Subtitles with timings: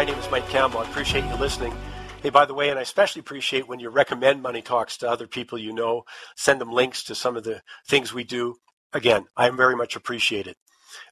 [0.00, 0.80] My name is Mike Campbell.
[0.80, 1.76] I appreciate you listening.
[2.22, 5.26] Hey, by the way, and I especially appreciate when you recommend Money Talks to other
[5.26, 6.04] people you know,
[6.36, 8.54] send them links to some of the things we do.
[8.94, 10.56] Again, I very much appreciate it.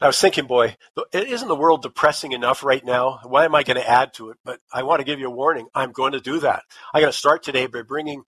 [0.01, 0.75] And I was thinking, boy,
[1.13, 3.21] isn't the world depressing enough right now?
[3.25, 4.39] Why am I going to add to it?
[4.43, 5.67] But I want to give you a warning.
[5.75, 6.63] I'm going to do that.
[6.95, 8.23] I'm going to start today by bringing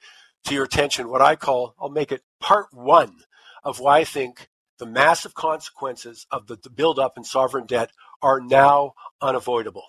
[0.45, 3.17] to your attention what I call, I'll make it part one
[3.65, 8.93] of why I think the massive consequences of the buildup in sovereign debt are now
[9.23, 9.85] unavoidable.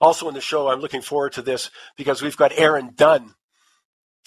[0.00, 3.34] Also in the show, I'm looking forward to this because we've got Aaron Dunn.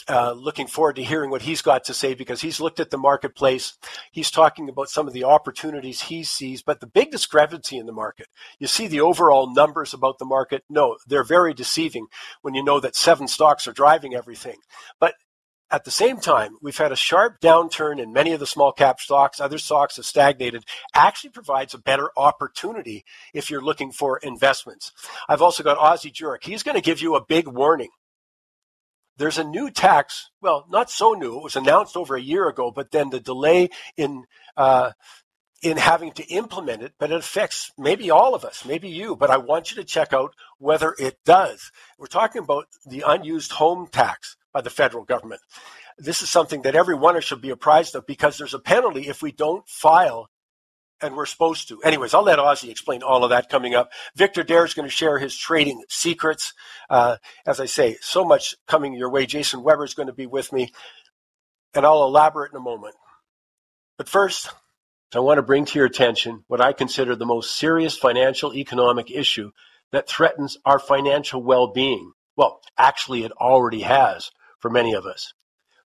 [0.09, 2.97] Uh, looking forward to hearing what he's got to say because he's looked at the
[2.97, 3.77] marketplace.
[4.11, 7.93] He's talking about some of the opportunities he sees, but the big discrepancy in the
[7.93, 8.27] market.
[8.59, 10.63] You see the overall numbers about the market.
[10.69, 12.07] No, they're very deceiving
[12.41, 14.57] when you know that seven stocks are driving everything.
[14.99, 15.13] But
[15.73, 18.99] at the same time, we've had a sharp downturn in many of the small cap
[18.99, 19.41] stocks.
[19.41, 20.65] Other stocks have stagnated.
[20.93, 23.03] Actually provides a better opportunity
[23.33, 24.91] if you're looking for investments.
[25.27, 26.43] I've also got Ozzie Jurock.
[26.43, 27.89] He's going to give you a big warning.
[29.17, 30.29] There's a new tax.
[30.41, 31.37] Well, not so new.
[31.37, 34.91] It was announced over a year ago, but then the delay in uh,
[35.63, 39.31] in having to implement it, but it affects maybe all of us, maybe you, but
[39.31, 41.71] I want you to check out whether it does.
[41.97, 45.41] We're talking about the unused home tax by the federal government.
[45.97, 49.21] This is something that every one should be apprised of because there's a penalty if
[49.21, 50.29] we don't file
[51.01, 51.81] and we're supposed to.
[51.83, 53.91] Anyways, I'll let Ozzie explain all of that coming up.
[54.15, 56.53] Victor Adair is going to share his trading secrets.
[56.89, 59.25] Uh, as I say, so much coming your way.
[59.25, 60.71] Jason Weber is going to be with me,
[61.73, 62.95] and I'll elaborate in a moment.
[63.97, 64.49] But first,
[65.13, 69.11] I want to bring to your attention what I consider the most serious financial economic
[69.11, 69.51] issue
[69.91, 72.13] that threatens our financial well being.
[72.35, 74.31] Well, actually, it already has
[74.63, 75.33] for many of us.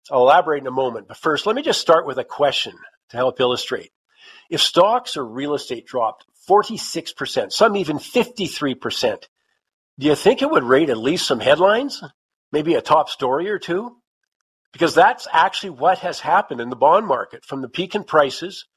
[0.09, 2.73] I'll elaborate in a moment, but first, let me just start with a question
[3.09, 3.91] to help illustrate.
[4.49, 9.23] If stocks or real estate dropped 46%, some even 53%,
[9.99, 12.01] do you think it would rate at least some headlines?
[12.53, 13.97] Maybe a top story or two?
[14.71, 18.67] Because that's actually what has happened in the bond market from the peak in prices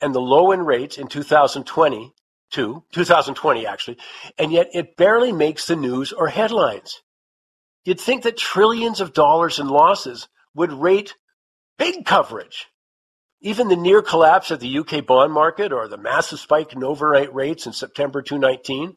[0.00, 2.12] and the low in rates in 2020
[2.52, 3.98] to 2020 actually,
[4.38, 7.02] and yet it barely makes the news or headlines.
[7.84, 11.14] You'd think that trillions of dollars in losses would rate
[11.78, 12.66] big coverage.
[13.40, 17.34] Even the near collapse of the UK bond market or the massive spike in overnight
[17.34, 18.96] rates in September 2019,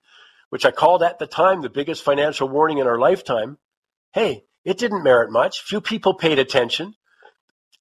[0.50, 3.58] which I called at the time the biggest financial warning in our lifetime,
[4.12, 5.62] hey, it didn't merit much.
[5.62, 6.94] Few people paid attention.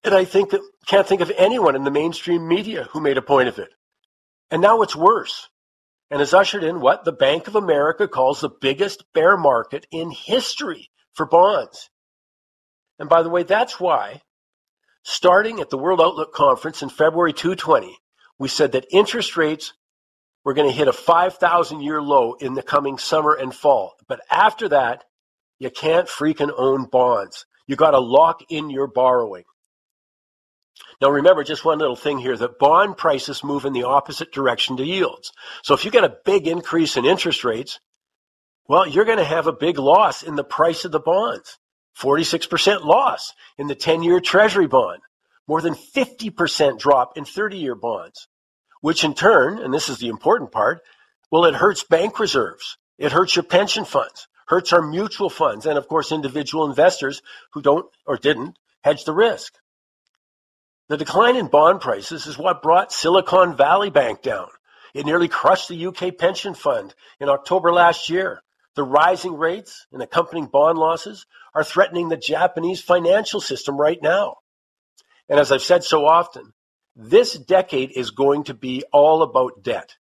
[0.05, 3.21] And I think that can't think of anyone in the mainstream media who made a
[3.21, 3.69] point of it.
[4.49, 5.49] And now it's worse
[6.09, 10.11] and has ushered in what the Bank of America calls the biggest bear market in
[10.11, 11.89] history for bonds.
[12.99, 14.21] And by the way, that's why,
[15.03, 17.97] starting at the World Outlook Conference in February 2020,
[18.39, 19.73] we said that interest rates
[20.43, 23.93] were going to hit a 5,000 year low in the coming summer and fall.
[24.07, 25.03] But after that,
[25.59, 27.45] you can't freaking own bonds.
[27.67, 29.43] You got to lock in your borrowing.
[31.01, 34.77] Now remember, just one little thing here, that bond prices move in the opposite direction
[34.77, 35.31] to yields.
[35.63, 37.79] So if you get a big increase in interest rates,
[38.67, 41.57] well, you're going to have a big loss in the price of the bonds.
[41.99, 45.01] 46% loss in the 10 year treasury bond,
[45.47, 48.27] more than 50% drop in 30 year bonds,
[48.81, 50.81] which in turn, and this is the important part,
[51.31, 52.77] well, it hurts bank reserves.
[52.97, 57.21] It hurts your pension funds, hurts our mutual funds, and of course, individual investors
[57.53, 59.53] who don't or didn't hedge the risk.
[60.89, 64.49] The decline in bond prices is what brought Silicon Valley Bank down.
[64.93, 68.43] It nearly crushed the UK pension fund in October last year.
[68.75, 74.37] The rising rates and accompanying bond losses are threatening the Japanese financial system right now.
[75.29, 76.53] And as I've said so often,
[76.95, 79.95] this decade is going to be all about debt.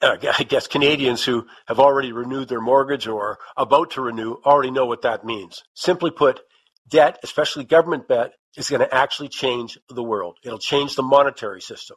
[0.00, 4.36] Uh, I guess Canadians who have already renewed their mortgage or are about to renew
[4.44, 5.62] already know what that means.
[5.74, 6.40] Simply put,
[6.88, 10.38] debt, especially government debt, is going to actually change the world.
[10.44, 11.96] It'll change the monetary system.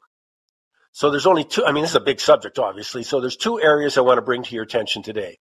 [0.96, 3.04] So there's only two, I mean, this is a big subject, obviously.
[3.04, 5.40] So there's two areas I want to bring to your attention today.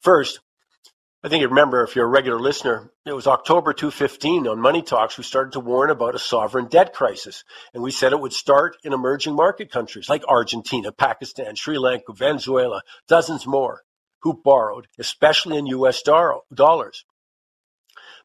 [0.00, 0.40] First,
[1.22, 4.82] I think you remember if you're a regular listener, it was October 2015 on Money
[4.82, 7.44] Talks, we started to warn about a sovereign debt crisis.
[7.74, 12.12] And we said it would start in emerging market countries like Argentina, Pakistan, Sri Lanka,
[12.12, 13.82] Venezuela, dozens more
[14.22, 17.04] who borrowed, especially in US dollars.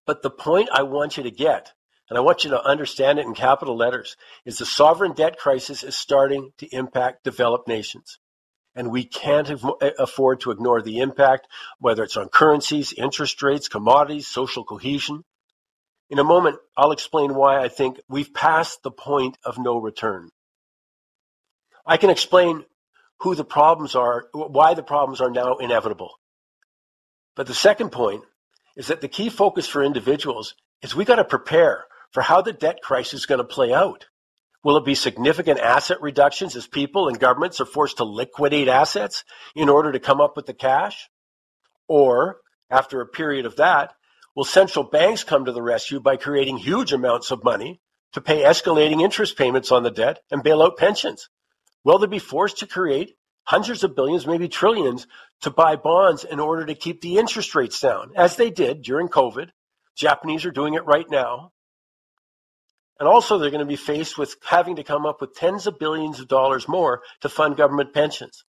[0.08, 1.74] But the point I want you to get
[2.12, 5.82] and I want you to understand it in capital letters, is the sovereign debt crisis
[5.82, 8.20] is starting to impact developed nations.
[8.76, 11.48] And we can't uh, afford to ignore the impact,
[11.80, 15.24] whether it's on currencies, interest rates, commodities, social cohesion.
[16.10, 20.32] In a moment, I'll explain why I think we've passed the point of no return.
[21.86, 22.66] I can explain
[23.22, 26.20] who the problems are, why the problems are now inevitable.
[27.38, 28.26] But the second point
[28.76, 32.54] is that the key focus for individuals is we got to prepare for how the
[32.54, 34.06] debt crisis is going to play out.
[34.64, 39.24] Will it be significant asset reductions as people and governments are forced to liquidate assets
[39.56, 41.10] in order to come up with the cash?
[41.88, 42.38] Or,
[42.70, 43.94] after a period of that,
[44.36, 47.82] will central banks come to the rescue by creating huge amounts of money
[48.14, 51.28] to pay escalating interest payments on the debt and bail out pensions?
[51.84, 55.08] Will they be forced to create hundreds of billions, maybe trillions,
[55.42, 59.10] to buy bonds in order to keep the interest rates down, as they did during
[59.10, 59.50] COVID?
[59.96, 61.52] Japanese are doing it right now.
[63.02, 65.80] And also, they're going to be faced with having to come up with tens of
[65.80, 68.44] billions of dollars more to fund government pensions.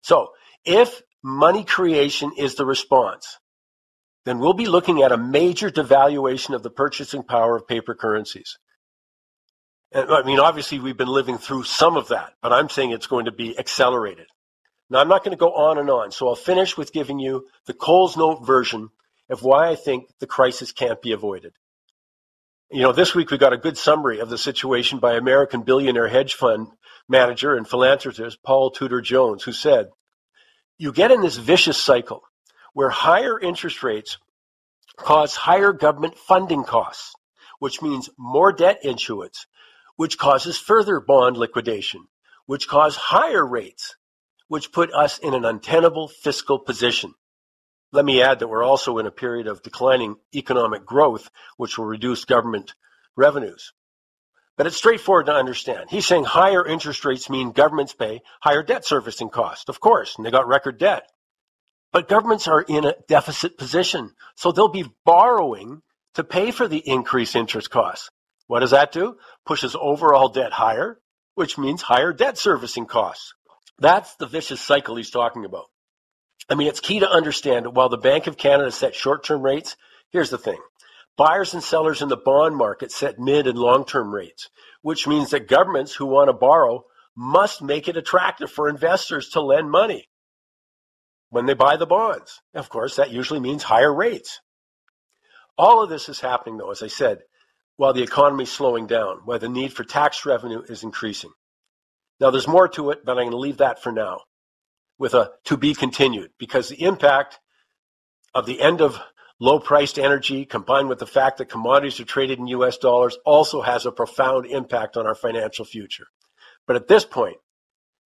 [0.00, 0.30] So,
[0.64, 3.36] if money creation is the response,
[4.24, 8.56] then we'll be looking at a major devaluation of the purchasing power of paper currencies.
[9.92, 13.06] And, I mean, obviously, we've been living through some of that, but I'm saying it's
[13.06, 14.28] going to be accelerated.
[14.88, 17.48] Now, I'm not going to go on and on, so I'll finish with giving you
[17.66, 18.88] the Coles Note version
[19.28, 21.52] of why I think the crisis can't be avoided.
[22.70, 26.08] You know, this week we got a good summary of the situation by American billionaire
[26.08, 26.68] hedge fund
[27.08, 29.88] manager and philanthropist Paul Tudor Jones, who said,
[30.78, 32.22] You get in this vicious cycle
[32.72, 34.18] where higher interest rates
[34.96, 37.12] cause higher government funding costs,
[37.58, 39.46] which means more debt issuance,
[39.96, 42.06] which causes further bond liquidation,
[42.46, 43.94] which cause higher rates,
[44.48, 47.14] which put us in an untenable fiscal position.
[47.94, 51.84] Let me add that we're also in a period of declining economic growth, which will
[51.84, 52.74] reduce government
[53.14, 53.72] revenues.
[54.56, 55.90] But it's straightforward to understand.
[55.90, 60.26] He's saying higher interest rates mean governments pay higher debt servicing costs, of course, and
[60.26, 61.08] they got record debt.
[61.92, 65.80] But governments are in a deficit position, so they'll be borrowing
[66.14, 68.10] to pay for the increased interest costs.
[68.48, 69.18] What does that do?
[69.46, 70.98] Pushes overall debt higher,
[71.36, 73.34] which means higher debt servicing costs.
[73.78, 75.66] That's the vicious cycle he's talking about.
[76.48, 79.42] I mean, it's key to understand that while the Bank of Canada set short term
[79.42, 79.76] rates,
[80.10, 80.58] here's the thing
[81.16, 84.50] buyers and sellers in the bond market set mid and long term rates,
[84.82, 86.84] which means that governments who want to borrow
[87.16, 90.08] must make it attractive for investors to lend money
[91.30, 92.40] when they buy the bonds.
[92.54, 94.40] Of course, that usually means higher rates.
[95.56, 97.20] All of this is happening, though, as I said,
[97.76, 101.30] while the economy is slowing down, while the need for tax revenue is increasing.
[102.20, 104.20] Now, there's more to it, but I'm going to leave that for now
[104.98, 107.38] with a to be continued because the impact
[108.34, 109.00] of the end of
[109.40, 113.62] low priced energy combined with the fact that commodities are traded in US dollars also
[113.62, 116.06] has a profound impact on our financial future.
[116.66, 117.36] But at this point,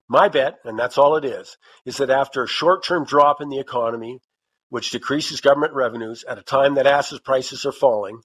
[0.07, 3.49] my bet, and that's all it is, is that after a short term drop in
[3.49, 4.19] the economy,
[4.69, 8.21] which decreases government revenues at a time that asset prices are falling,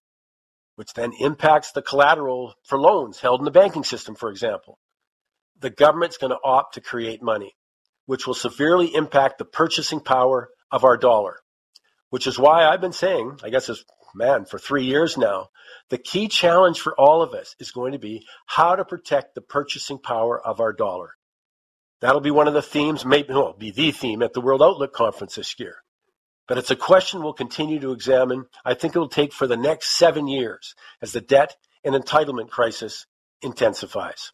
[0.76, 4.78] which then impacts the collateral for loans held in the banking system, for example,
[5.60, 7.54] the government's going to opt to create money
[8.06, 11.38] which will severely impact the purchasing power of our dollar.
[12.10, 13.84] Which is why I've been saying, I guess it's
[14.14, 15.48] man, for three years now,
[15.90, 19.40] the key challenge for all of us is going to be how to protect the
[19.40, 21.14] purchasing power of our dollar.
[22.00, 24.92] That'll be one of the themes, maybe it'll be the theme at the World Outlook
[24.92, 25.76] Conference this year.
[26.46, 28.44] But it's a question we'll continue to examine.
[28.64, 33.06] I think it'll take for the next seven years as the debt and entitlement crisis
[33.40, 34.32] intensifies.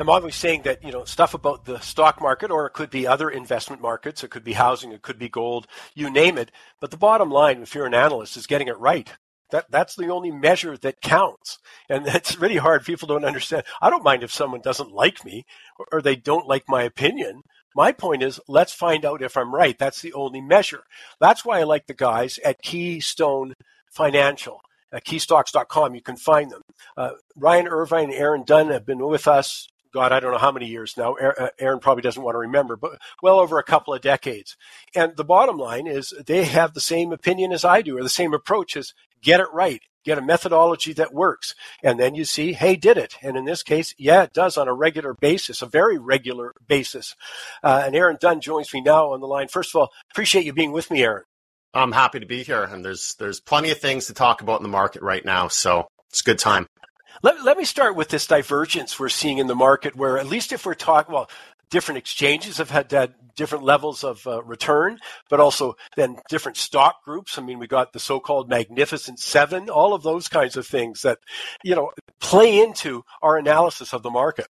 [0.00, 3.06] I'm always saying that, you know, stuff about the stock market, or it could be
[3.06, 6.52] other investment markets, it could be housing, it could be gold, you name it.
[6.80, 9.12] But the bottom line, if you're an analyst, is getting it right.
[9.50, 11.58] That, that's the only measure that counts.
[11.88, 12.84] And that's really hard.
[12.84, 13.64] People don't understand.
[13.80, 15.44] I don't mind if someone doesn't like me
[15.92, 17.42] or, they don't like my opinion.
[17.74, 19.78] My point is, let's find out if I'm right.
[19.78, 20.84] That's the only measure.
[21.20, 23.54] That's why I like the guys at Keystone
[23.90, 24.60] Financial.
[24.90, 26.62] At keystocks.com, you can find them.
[26.96, 30.52] Uh, Ryan Irvine and Aaron Dunn have been with us God, I don't know how
[30.52, 31.14] many years now.
[31.16, 34.56] Uh, Aaron probably doesn't want to remember, but well over a couple of decades.
[34.94, 38.08] And the bottom line is they have the same opinion as I do, or the
[38.08, 41.56] same approach as get it right, get a methodology that works.
[41.82, 43.16] And then you see, hey, did it?
[43.22, 47.16] And in this case, yeah, it does on a regular basis, a very regular basis.
[47.64, 49.48] Uh, and Aaron Dunn joins me now on the line.
[49.48, 51.24] First of all, appreciate you being with me, Aaron.
[51.74, 54.62] I'm happy to be here, and there's there's plenty of things to talk about in
[54.62, 56.68] the market right now, so it's a good time.
[57.22, 60.52] Let, let me start with this divergence we're seeing in the market, where at least
[60.52, 61.30] if we're talking, well,
[61.70, 64.98] different exchanges have had, different levels of uh, return,
[65.30, 67.38] but also then different stock groups.
[67.38, 71.18] I mean, we got the so-called Magnificent Seven, all of those kinds of things that,
[71.62, 74.48] you know, play into our analysis of the market.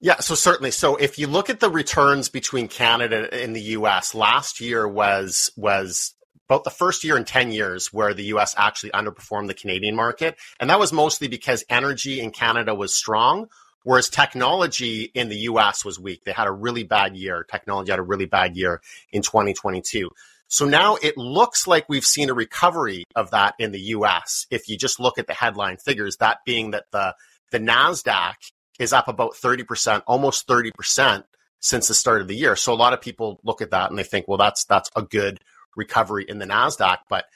[0.00, 0.72] Yeah, so certainly.
[0.72, 5.50] So if you look at the returns between Canada and the US, last year was
[5.56, 6.15] was
[6.48, 10.36] about the first year in 10 years where the US actually underperformed the Canadian market.
[10.60, 13.48] And that was mostly because energy in Canada was strong,
[13.82, 16.24] whereas technology in the US was weak.
[16.24, 17.44] They had a really bad year.
[17.44, 18.80] Technology had a really bad year
[19.12, 20.10] in 2022.
[20.48, 24.46] So now it looks like we've seen a recovery of that in the US.
[24.50, 27.16] If you just look at the headline figures, that being that the,
[27.50, 28.34] the NASDAQ
[28.78, 31.24] is up about 30%, almost 30%
[31.58, 32.54] since the start of the year.
[32.54, 35.02] So a lot of people look at that and they think, well, that's, that's a
[35.02, 35.40] good
[35.76, 36.98] recovery in the NASDAQ.
[37.08, 37.26] But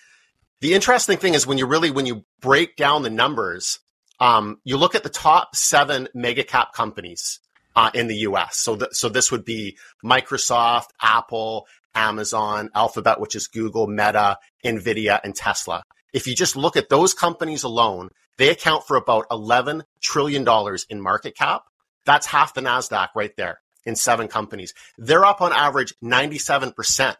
[0.60, 3.78] the interesting thing is when you really, when you break down the numbers,
[4.18, 7.40] um, you look at the top seven mega cap companies
[7.76, 8.58] uh, in the US.
[8.58, 15.20] So, th- so this would be Microsoft, Apple, Amazon, Alphabet, which is Google, Meta, Nvidia,
[15.24, 15.82] and Tesla.
[16.12, 20.46] If you just look at those companies alone, they account for about $11 trillion
[20.88, 21.62] in market cap.
[22.04, 24.74] That's half the NASDAQ right there in seven companies.
[24.98, 27.14] They're up on average 97%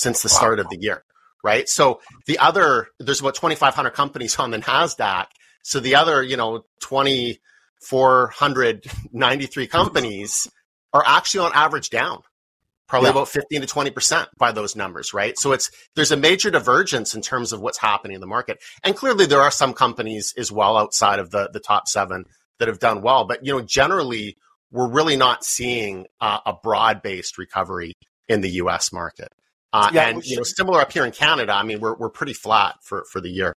[0.00, 0.38] since the wow.
[0.38, 1.04] start of the year,
[1.44, 1.68] right?
[1.68, 5.26] So the other, there's about 2,500 companies on the NASDAQ.
[5.62, 10.48] So the other, you know, 2,493 companies
[10.92, 12.20] are actually on average down
[12.88, 13.12] probably yeah.
[13.12, 15.38] about 15 to 20% by those numbers, right?
[15.38, 18.60] So it's, there's a major divergence in terms of what's happening in the market.
[18.82, 22.24] And clearly there are some companies as well outside of the, the top seven
[22.58, 23.26] that have done well.
[23.26, 24.36] But, you know, generally
[24.72, 27.94] we're really not seeing uh, a broad based recovery
[28.28, 29.32] in the US market.
[29.72, 32.32] Uh, yeah, and, you know, similar up here in Canada, I mean, we're, we're pretty
[32.32, 33.54] flat for, for the year.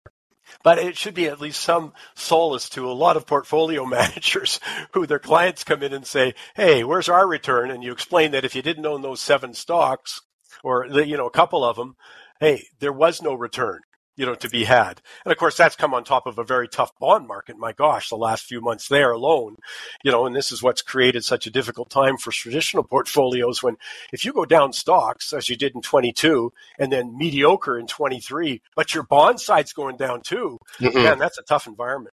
[0.62, 4.60] But it should be at least some solace to a lot of portfolio managers
[4.92, 8.44] who their clients come in and say, "Hey, where's our return?" And you explain that
[8.44, 10.20] if you didn't own those seven stocks,
[10.62, 11.96] or you know a couple of them,
[12.38, 13.80] hey, there was no return
[14.16, 15.00] you know, to be had.
[15.24, 17.56] And of course, that's come on top of a very tough bond market.
[17.58, 19.56] My gosh, the last few months there alone,
[20.02, 23.76] you know, and this is what's created such a difficult time for traditional portfolios when
[24.12, 28.60] if you go down stocks as you did in 22 and then mediocre in 23,
[28.76, 32.14] but your bond side's going down too, mm man, that's a tough environment.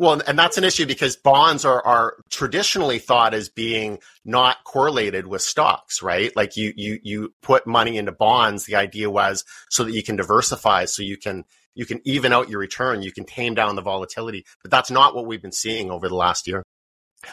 [0.00, 5.26] Well, and that's an issue because bonds are, are traditionally thought as being not correlated
[5.26, 6.34] with stocks, right?
[6.34, 8.64] Like you, you, you put money into bonds.
[8.64, 12.48] The idea was so that you can diversify, so you can, you can even out
[12.48, 14.46] your return, you can tame down the volatility.
[14.62, 16.64] But that's not what we've been seeing over the last year.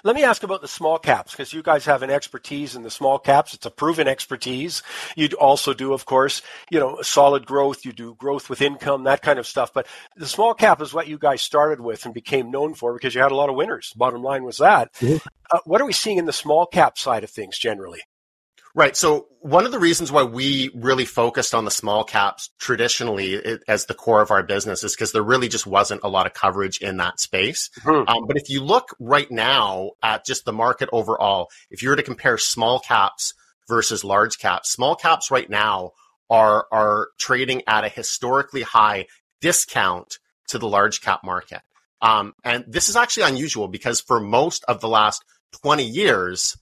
[0.04, 2.90] Let me ask about the small caps because you guys have an expertise in the
[2.90, 3.54] small caps.
[3.54, 4.84] It's a proven expertise.
[5.16, 7.86] You also do, of course, you know, solid growth.
[7.86, 9.74] You do growth with income, that kind of stuff.
[9.74, 13.16] But the small cap is what you guys started with and became known for because
[13.16, 13.94] you had a lot of winners.
[13.96, 14.94] Bottom line was that.
[14.96, 15.26] Mm-hmm.
[15.50, 18.02] Uh, what are we seeing in the small cap side of things generally?
[18.78, 18.96] Right.
[18.96, 23.64] So one of the reasons why we really focused on the small caps traditionally it,
[23.68, 26.36] as the core of our business is because there really just wasn't a lot of
[26.36, 27.72] coverage in that space.
[27.80, 28.08] Mm-hmm.
[28.08, 31.96] Um, but if you look right now at just the market overall, if you were
[31.96, 33.34] to compare small caps
[33.68, 35.94] versus large caps, small caps right now
[36.30, 39.08] are are trading at a historically high
[39.42, 40.20] discount
[40.50, 41.62] to the large cap market.
[42.04, 45.26] Um, and this is actually unusual because for most of the last
[45.64, 46.56] 20 years,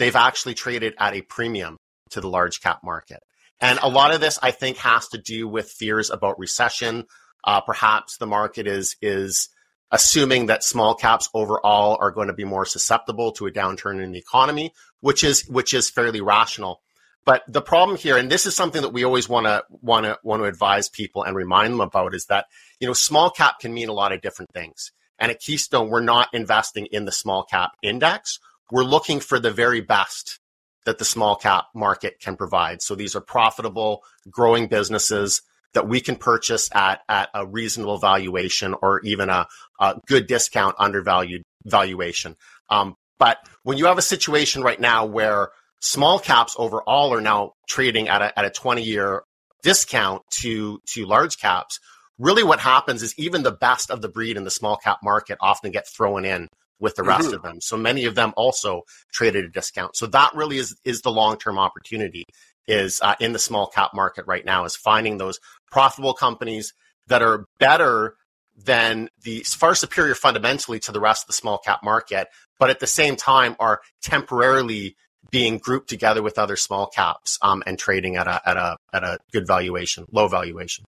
[0.00, 1.76] they've actually traded at a premium
[2.08, 3.20] to the large cap market.
[3.60, 7.04] And a lot of this, I think, has to do with fears about recession.
[7.44, 9.50] Uh, perhaps the market is is
[9.92, 14.12] assuming that small caps overall are going to be more susceptible to a downturn in
[14.12, 16.80] the economy, which is which is fairly rational.
[17.26, 20.18] But the problem here, and this is something that we always want to want to
[20.24, 22.46] want to advise people and remind them about, is that
[22.80, 24.92] you know small cap can mean a lot of different things.
[25.18, 28.38] And at Keystone, we're not investing in the small cap index
[28.72, 30.38] we're looking for the very best
[30.86, 32.82] that the small cap market can provide.
[32.82, 35.42] So these are profitable, growing businesses
[35.74, 39.46] that we can purchase at, at a reasonable valuation or even a,
[39.78, 42.36] a good discount undervalued valuation.
[42.70, 45.50] Um, but when you have a situation right now where
[45.80, 49.22] small caps overall are now trading at a, at a 20 year
[49.62, 51.78] discount to, to large caps,
[52.18, 55.38] really what happens is even the best of the breed in the small cap market
[55.40, 56.48] often get thrown in
[56.80, 57.34] with the rest mm-hmm.
[57.34, 57.60] of them.
[57.60, 58.82] So many of them also
[59.12, 59.96] trade at a discount.
[59.96, 62.24] So that really is is the long term opportunity
[62.66, 65.38] is uh, in the small cap market right now is finding those
[65.70, 66.72] profitable companies
[67.08, 68.16] that are better
[68.56, 72.80] than the far superior fundamentally to the rest of the small cap market, but at
[72.80, 74.96] the same time are temporarily
[75.30, 79.04] being grouped together with other small caps um, and trading at a at a at
[79.04, 80.84] a good valuation, low valuation.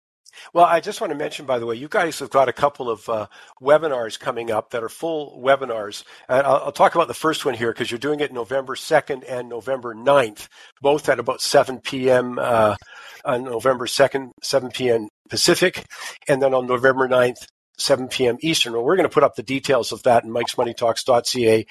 [0.52, 2.90] Well, I just want to mention, by the way, you guys have got a couple
[2.90, 3.26] of uh,
[3.61, 6.04] webinars coming up that are full webinars.
[6.28, 9.25] And I'll, I'll, talk about the first one here because you're doing it November 2nd
[9.28, 10.49] and November 9th,
[10.80, 12.38] both at about 7 p.m.
[12.38, 12.76] Uh,
[13.25, 15.09] on November 2nd, 7 p.m.
[15.28, 15.85] Pacific,
[16.28, 17.47] and then on November 9th,
[17.78, 18.38] 7 p.m.
[18.40, 18.73] Eastern.
[18.73, 21.66] Well, we're going to put up the details of that in mikesmoneytalks.ca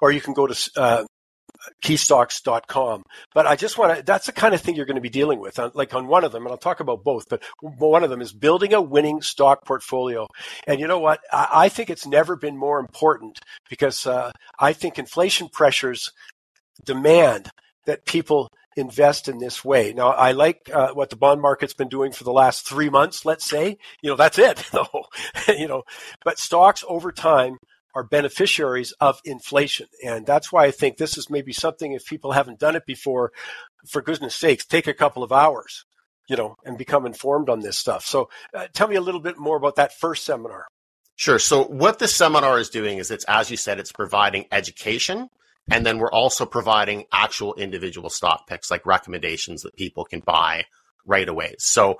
[0.00, 1.04] or you can go to uh,
[1.82, 3.02] keystocks.com.
[3.34, 5.40] But I just want to, that's the kind of thing you're going to be dealing
[5.40, 5.58] with.
[5.74, 8.32] Like on one of them, and I'll talk about both, but one of them is
[8.32, 10.26] building a winning stock portfolio.
[10.66, 11.20] And you know what?
[11.32, 16.12] I, I think it's never been more important because uh, I think inflation pressures
[16.84, 17.50] demand
[17.86, 19.92] that people invest in this way.
[19.92, 23.24] Now, I like uh, what the bond market's been doing for the last three months,
[23.24, 23.76] let's say.
[24.02, 25.04] You know, that's it, though.
[25.48, 25.82] you know,
[26.24, 27.58] but stocks over time
[27.94, 29.86] are beneficiaries of inflation.
[30.04, 33.32] And that's why I think this is maybe something, if people haven't done it before,
[33.86, 35.84] for goodness sakes, take a couple of hours,
[36.28, 38.04] you know, and become informed on this stuff.
[38.04, 40.66] So uh, tell me a little bit more about that first seminar.
[41.16, 41.38] Sure.
[41.38, 45.28] So what this seminar is doing is it's, as you said, it's providing education.
[45.70, 50.64] And then we're also providing actual individual stock picks, like recommendations that people can buy
[51.04, 51.56] right away.
[51.58, 51.96] So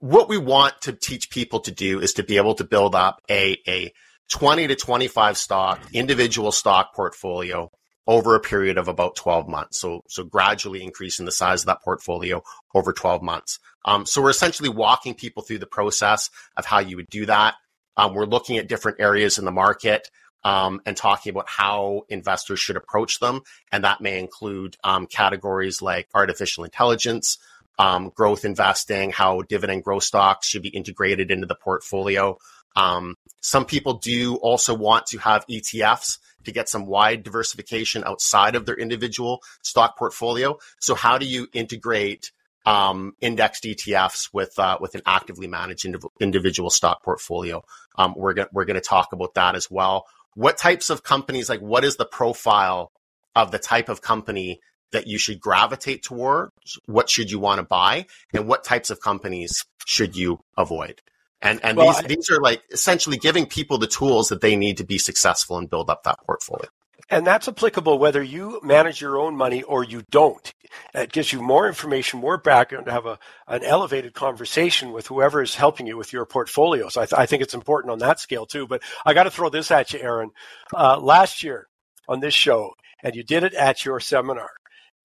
[0.00, 3.22] what we want to teach people to do is to be able to build up
[3.30, 3.92] a, a
[4.30, 7.70] 20 to 25 stock individual stock portfolio
[8.06, 9.78] over a period of about 12 months.
[9.80, 12.42] So, so gradually increasing the size of that portfolio
[12.74, 13.58] over 12 months.
[13.84, 17.54] Um, so we're essentially walking people through the process of how you would do that.
[17.96, 20.10] Um, we're looking at different areas in the market
[20.44, 23.42] um, and talking about how investors should approach them.
[23.72, 27.38] And that may include um, categories like artificial intelligence,
[27.78, 32.38] um, growth investing, how dividend growth stocks should be integrated into the portfolio,
[32.76, 38.54] um, some people do also want to have ETFs to get some wide diversification outside
[38.54, 40.58] of their individual stock portfolio.
[40.80, 42.30] So how do you integrate
[42.64, 47.62] um, indexed ETFs with uh, with an actively managed indiv- individual stock portfolio?
[47.96, 50.06] Um, we're gonna we're gonna talk about that as well.
[50.34, 51.48] What types of companies?
[51.48, 52.92] Like, what is the profile
[53.34, 54.60] of the type of company
[54.92, 56.78] that you should gravitate towards?
[56.86, 61.00] What should you want to buy, and what types of companies should you avoid?
[61.42, 64.56] And and well, these I, these are like essentially giving people the tools that they
[64.56, 66.68] need to be successful and build up that portfolio.
[67.08, 70.52] And that's applicable whether you manage your own money or you don't.
[70.92, 75.40] It gives you more information, more background to have a, an elevated conversation with whoever
[75.40, 76.88] is helping you with your portfolio.
[76.88, 78.66] So I, th- I think it's important on that scale too.
[78.66, 80.30] But I got to throw this at you, Aaron.
[80.74, 81.68] Uh, last year
[82.08, 82.72] on this show,
[83.04, 84.50] and you did it at your seminar,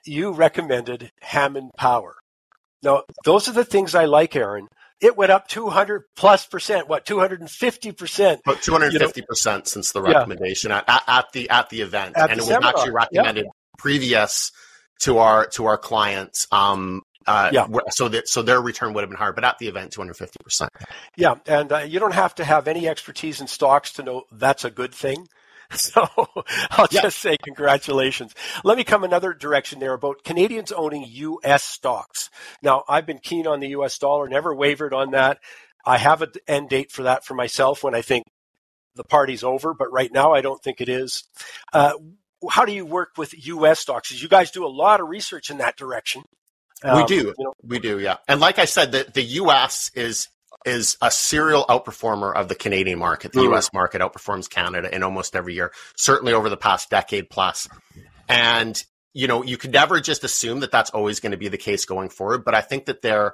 [0.03, 2.15] you recommended Hammond Power.
[2.81, 4.69] Now, those are the things I like, Aaron
[5.01, 6.87] it went up 200 plus percent.
[6.87, 8.41] What 250 percent?
[8.45, 10.83] About 250 percent since the recommendation yeah.
[10.87, 12.69] at, at, the at the event, at and the it was seminar.
[12.69, 13.51] actually recommended yeah.
[13.77, 14.51] previous
[14.99, 16.47] to our to our clients.
[16.51, 17.67] Um, uh, yeah.
[17.89, 20.71] So that so their return would have been higher, but at the event, 250 percent.
[21.15, 24.65] Yeah, and uh, you don't have to have any expertise in stocks to know that's
[24.65, 25.27] a good thing.
[25.77, 26.07] So
[26.69, 28.35] I'll just say congratulations.
[28.63, 31.63] Let me come another direction there about Canadians owning U.S.
[31.63, 32.29] stocks.
[32.61, 33.97] Now, I've been keen on the U.S.
[33.97, 35.39] dollar, never wavered on that.
[35.85, 38.25] I have an end date for that for myself when I think
[38.95, 41.23] the party's over, but right now I don't think it is.
[41.73, 41.93] Uh,
[42.49, 43.79] how do you work with U.S.
[43.79, 44.11] stocks?
[44.11, 46.23] you guys do a lot of research in that direction.
[46.83, 47.15] Um, we do.
[47.15, 48.17] You know, we do, yeah.
[48.27, 49.91] And like I said, the, the U.S.
[49.93, 50.27] is
[50.65, 53.33] is a serial outperformer of the Canadian market.
[53.33, 53.53] The mm.
[53.53, 57.67] US market outperforms Canada in almost every year, certainly over the past decade plus.
[58.29, 58.81] And,
[59.13, 61.85] you know, you could never just assume that that's always going to be the case
[61.85, 62.45] going forward.
[62.45, 63.33] But I think that there,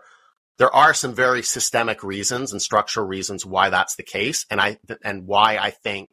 [0.58, 4.46] there are some very systemic reasons and structural reasons why that's the case.
[4.50, 6.10] And I, and why I think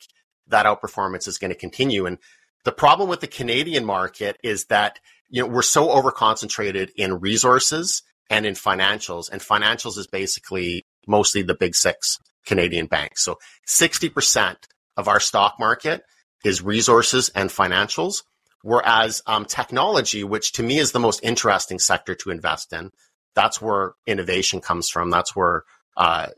[0.49, 2.07] that outperformance is going to continue.
[2.07, 2.19] And
[2.65, 4.99] the problem with the Canadian market is that,
[5.29, 9.31] you know, we're so over concentrated in resources and in financials.
[9.31, 13.23] And financials is basically mostly the big six Canadian banks.
[13.23, 14.57] So 60%
[14.97, 16.03] of our stock market
[16.45, 18.23] is resources and financials.
[18.63, 22.91] Whereas um, technology, which to me is the most interesting sector to invest in,
[23.35, 25.11] that's where innovation comes from.
[25.11, 25.65] That's where,
[25.97, 26.29] uh,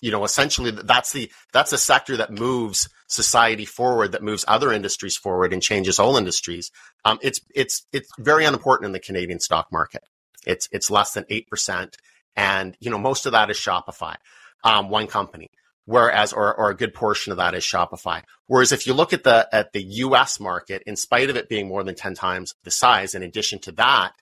[0.00, 4.72] you know, essentially that's the that's a sector that moves society forward, that moves other
[4.72, 6.70] industries forward, and changes all industries.
[7.04, 10.04] Um, it's it's it's very unimportant in the Canadian stock market.
[10.46, 11.98] It's it's less than eight percent,
[12.36, 14.16] and, you know, most of that is Shopify,
[14.62, 15.50] um, one company.
[15.86, 18.22] Whereas, or, or a good portion of that is Shopify.
[18.46, 21.68] Whereas if you look at the, at the US market, in spite of it being
[21.68, 24.12] more than 10 times the size, in addition to that,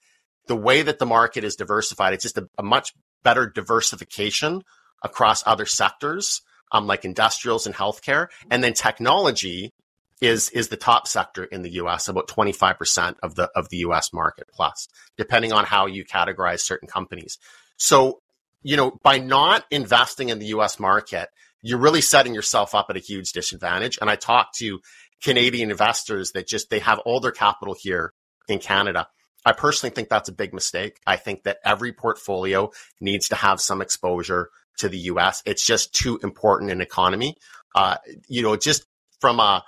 [0.48, 4.62] the way that the market is diversified, it's just a, a much better diversification
[5.02, 8.26] across other sectors, um, like industrials and healthcare.
[8.50, 9.72] And then technology
[10.20, 14.12] is is the top sector in the US, about 25% of the of the US
[14.12, 17.38] market plus, depending on how you categorize certain companies.
[17.82, 18.20] So,
[18.62, 21.28] you know, by not investing in the US market,
[21.62, 23.98] you're really setting yourself up at a huge disadvantage.
[24.00, 24.78] And I talk to
[25.20, 28.12] Canadian investors that just they have all their capital here
[28.46, 29.08] in Canada.
[29.44, 31.00] I personally think that's a big mistake.
[31.08, 35.42] I think that every portfolio needs to have some exposure to the US.
[35.44, 37.34] It's just too important an economy.
[37.74, 37.96] Uh,
[38.28, 38.86] you know, just
[39.20, 39.64] from a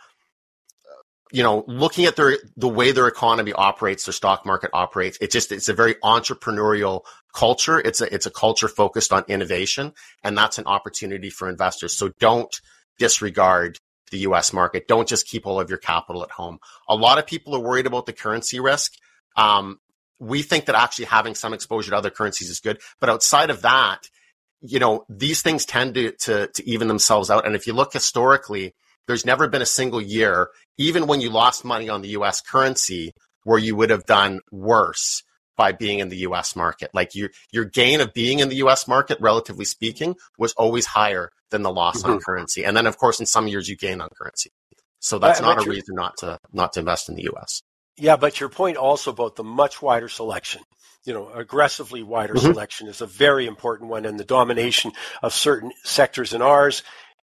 [1.34, 5.32] you know, looking at their the way their economy operates, their stock market operates, it
[5.32, 7.80] just it's a very entrepreneurial culture.
[7.80, 11.92] It's a it's a culture focused on innovation, and that's an opportunity for investors.
[11.92, 12.54] So don't
[13.00, 13.80] disregard
[14.12, 14.86] the US market.
[14.86, 16.60] Don't just keep all of your capital at home.
[16.88, 18.92] A lot of people are worried about the currency risk.
[19.36, 19.80] Um,
[20.20, 22.80] we think that actually having some exposure to other currencies is good.
[23.00, 24.08] But outside of that,
[24.60, 27.44] you know, these things tend to, to, to even themselves out.
[27.44, 31.64] And if you look historically, there's never been a single year, even when you lost
[31.64, 33.12] money on the US currency,
[33.44, 35.22] where you would have done worse
[35.56, 36.90] by being in the US market.
[36.94, 41.30] Like your your gain of being in the US market, relatively speaking, was always higher
[41.50, 42.12] than the loss mm-hmm.
[42.12, 42.64] on currency.
[42.64, 44.50] And then of course in some years you gain on currency.
[45.00, 47.62] So that's not a reason not to not to invest in the US.
[47.96, 50.62] Yeah, but your point also about the much wider selection
[51.04, 52.46] you know, aggressively wider mm-hmm.
[52.52, 56.82] selection is a very important one, and the domination of certain sectors in ours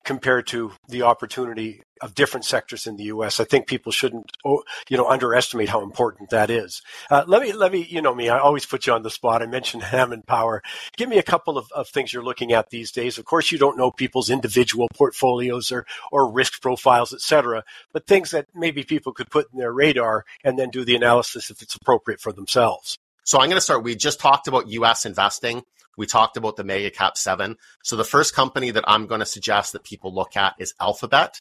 [0.06, 3.40] compared to the opportunity of different sectors in the U.S.
[3.40, 6.82] I think people shouldn't, you know, underestimate how important that is.
[7.10, 9.42] Uh, let me, let me, you know me, I always put you on the spot.
[9.42, 10.62] I mentioned Hammond Power.
[10.98, 13.18] Give me a couple of, of things you're looking at these days.
[13.18, 18.08] Of course, you don't know people's individual portfolios or, or risk profiles, et cetera, but
[18.08, 21.62] things that maybe people could put in their radar and then do the analysis if
[21.62, 22.98] it's appropriate for themselves.
[23.24, 23.84] So I'm going to start.
[23.84, 25.06] We just talked about U.S.
[25.06, 25.64] investing.
[25.98, 27.58] We talked about the mega cap seven.
[27.84, 31.40] So the first company that I'm going to suggest that people look at is Alphabet,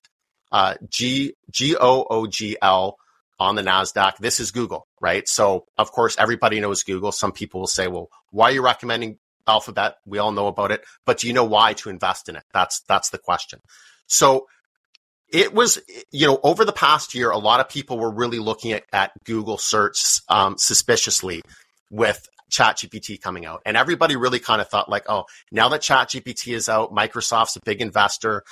[0.52, 2.96] uh, G G O O G L
[3.38, 4.18] on the Nasdaq.
[4.18, 5.28] This is Google, right?
[5.28, 7.12] So of course everybody knows Google.
[7.12, 9.96] Some people will say, well, why are you recommending Alphabet?
[10.06, 12.44] We all know about it, but do you know why to invest in it?
[12.52, 13.60] That's that's the question.
[14.06, 14.46] So
[15.28, 15.80] it was,
[16.12, 19.12] you know, over the past year, a lot of people were really looking at, at
[19.24, 21.42] Google search um, suspiciously
[21.90, 23.62] with ChatGPT coming out.
[23.66, 27.60] And everybody really kind of thought like, oh, now that ChatGPT is out, Microsoft's a
[27.64, 28.42] big investor.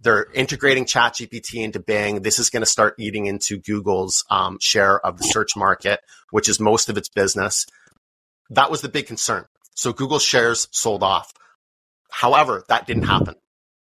[0.00, 2.22] They're integrating ChatGPT into Bing.
[2.22, 6.48] This is going to start eating into Google's um, share of the search market, which
[6.48, 7.66] is most of its business.
[8.50, 9.46] That was the big concern.
[9.74, 11.32] So Google shares sold off.
[12.10, 13.34] However, that didn't happen.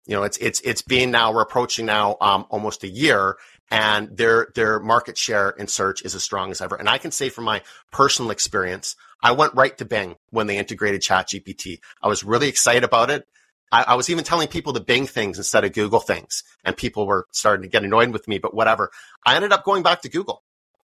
[0.07, 3.37] You know, it's it's it's been now we're approaching now um, almost a year,
[3.71, 6.77] and their their market share in search is as strong as ever.
[6.77, 10.59] And I can say from my personal experience, I went right to Bing when they
[10.59, 11.81] integrated ChatGPT.
[12.03, 13.27] I was really excited about it.
[13.73, 17.07] I, I, was even telling people to Bing things instead of Google things, and people
[17.07, 18.39] were starting to get annoyed with me.
[18.39, 18.91] But whatever,
[19.25, 20.45] I ended up going back to Google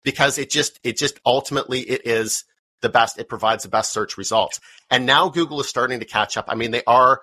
[0.03, 2.45] because it just it just ultimately it is
[2.81, 3.17] the best.
[3.17, 4.59] It provides the best search results,
[4.91, 6.45] and now Google is starting to catch up.
[6.47, 7.21] I mean, they are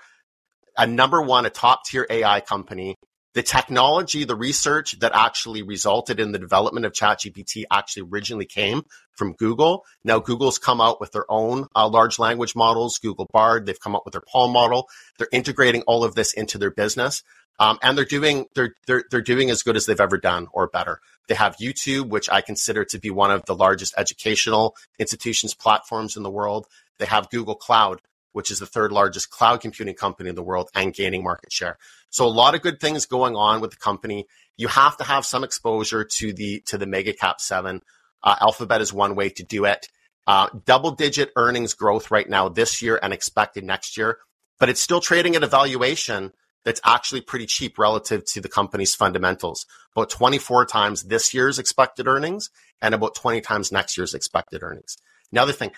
[0.77, 2.97] a number one, a top tier AI company
[3.37, 8.87] the technology, the research that actually resulted in the development of ChatGPT actually originally came
[9.13, 9.85] from Google.
[10.03, 13.67] Now Google's come out with their own uh, large language models, Google Bard.
[13.67, 14.89] They've come up with their PaLM model.
[15.19, 17.23] They're integrating all of this into their business.
[17.59, 20.69] Um, and they're doing they're, they're they're doing as good as they've ever done or
[20.69, 21.01] better.
[21.29, 26.17] They have YouTube, which I consider to be one of the largest educational institutions platforms
[26.17, 26.67] in the world.
[26.99, 28.01] They have Google Cloud,
[28.37, 31.79] which is the third largest cloud computing company in the world and gaining market share.
[32.11, 34.27] So a lot of good things going on with the company.
[34.59, 37.81] You have to have some exposure to the to the mega cap seven.
[38.23, 39.89] Uh, Alphabet is one way to do it.
[40.27, 44.19] Uh, double digit earnings growth right now this year and expected next year,
[44.61, 46.31] but it's still trading at a valuation
[46.63, 49.65] that's actually pretty cheap relative to the company's fundamentals.
[49.97, 52.51] About 24 times this year's expected earnings
[52.83, 54.99] and about 20 times next year's expected earnings.
[55.33, 55.71] Another thing,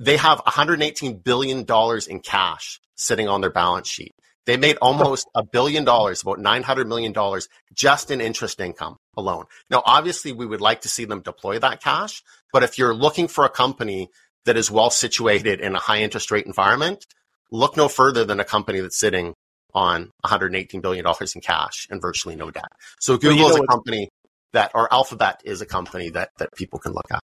[0.00, 4.12] they have 118 billion dollars in cash sitting on their balance sheet.
[4.44, 9.44] They made almost a billion dollars, about 900 million dollars just in interest income alone.
[9.70, 13.28] Now, obviously, we would like to see them deploy that cash, but if you're looking
[13.28, 14.08] for a company
[14.44, 17.06] that is well situated in a high interest rate environment,
[17.52, 19.34] look no further than a company that's sitting
[19.74, 22.64] on 118 billion dollars in cash and virtually no debt.
[22.98, 24.08] So Google well, you know is a company
[24.52, 27.20] that, or Alphabet is a company that that people can look at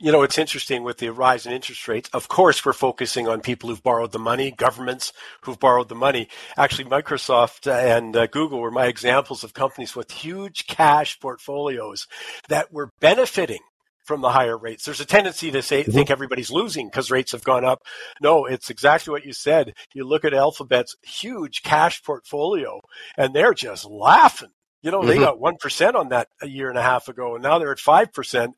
[0.00, 2.08] you know, it's interesting with the rise in interest rates.
[2.14, 6.28] Of course, we're focusing on people who've borrowed the money, governments who've borrowed the money.
[6.56, 12.06] Actually, Microsoft and uh, Google were my examples of companies with huge cash portfolios
[12.48, 13.60] that were benefiting
[14.04, 14.86] from the higher rates.
[14.86, 15.92] There's a tendency to say, mm-hmm.
[15.92, 17.82] think everybody's losing because rates have gone up.
[18.22, 19.74] No, it's exactly what you said.
[19.92, 22.80] You look at Alphabet's huge cash portfolio
[23.18, 24.50] and they're just laughing
[24.82, 25.08] you know, mm-hmm.
[25.08, 27.78] they got 1% on that a year and a half ago, and now they're at
[27.78, 28.52] 5%.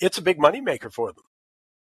[0.00, 1.24] It's a big moneymaker for them.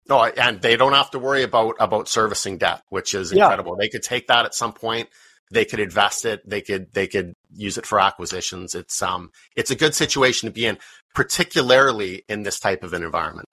[0.08, 3.72] No, and they don't have to worry about about servicing debt, which is incredible.
[3.72, 3.84] Yeah.
[3.84, 5.08] They could take that at some point.
[5.50, 6.48] They could invest it.
[6.48, 8.76] They could they could use it for acquisitions.
[8.76, 10.78] It's um it's a good situation to be in,
[11.14, 13.48] particularly in this type of an environment.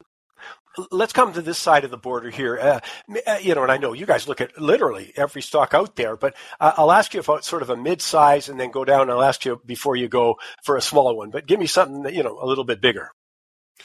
[0.92, 2.58] Let's come to this side of the border here.
[2.60, 2.80] Uh,
[3.28, 6.16] uh, you know, and I know you guys look at literally every stock out there,
[6.16, 9.10] but uh, I'll ask you about sort of a mid-size and then go down.
[9.10, 12.14] I'll ask you before you go for a smaller one, but give me something that,
[12.14, 13.12] you know, a little bit bigger.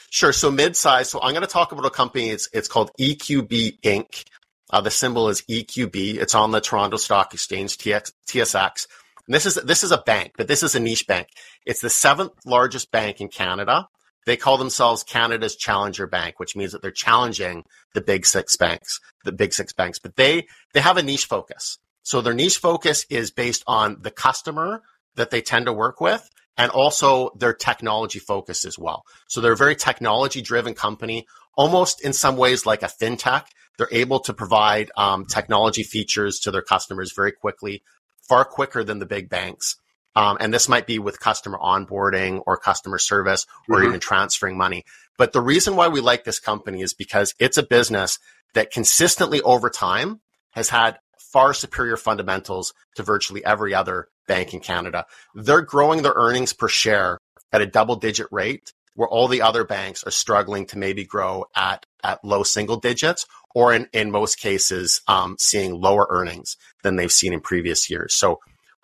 [0.09, 0.33] Sure.
[0.33, 1.09] So mid-size.
[1.09, 2.29] So I'm going to talk about a company.
[2.29, 4.25] It's, it's called EQB Inc.
[4.71, 6.15] Uh, the symbol is EQB.
[6.15, 8.87] It's on the Toronto Stock Exchange, TX, TSX.
[9.27, 11.27] And this is, this is a bank, but this is a niche bank.
[11.65, 13.87] It's the seventh largest bank in Canada.
[14.25, 18.99] They call themselves Canada's challenger bank, which means that they're challenging the big six banks,
[19.25, 21.77] the big six banks, but they, they have a niche focus.
[22.03, 24.81] So their niche focus is based on the customer
[25.15, 29.03] that they tend to work with and also their technology focus as well.
[29.27, 33.45] So they're a very technology driven company, almost in some ways like a fintech.
[33.77, 37.81] They're able to provide um, technology features to their customers very quickly,
[38.27, 39.77] far quicker than the big banks.
[40.15, 43.87] Um, and this might be with customer onboarding or customer service or mm-hmm.
[43.87, 44.83] even transferring money.
[45.17, 48.19] But the reason why we like this company is because it's a business
[48.53, 54.59] that consistently over time has had far superior fundamentals to virtually every other bank in
[54.59, 55.05] Canada.
[55.35, 57.19] They're growing their earnings per share
[57.51, 61.45] at a double digit rate where all the other banks are struggling to maybe grow
[61.55, 66.95] at, at low single digits or in, in most cases, um, seeing lower earnings than
[66.95, 68.13] they've seen in previous years.
[68.13, 68.39] So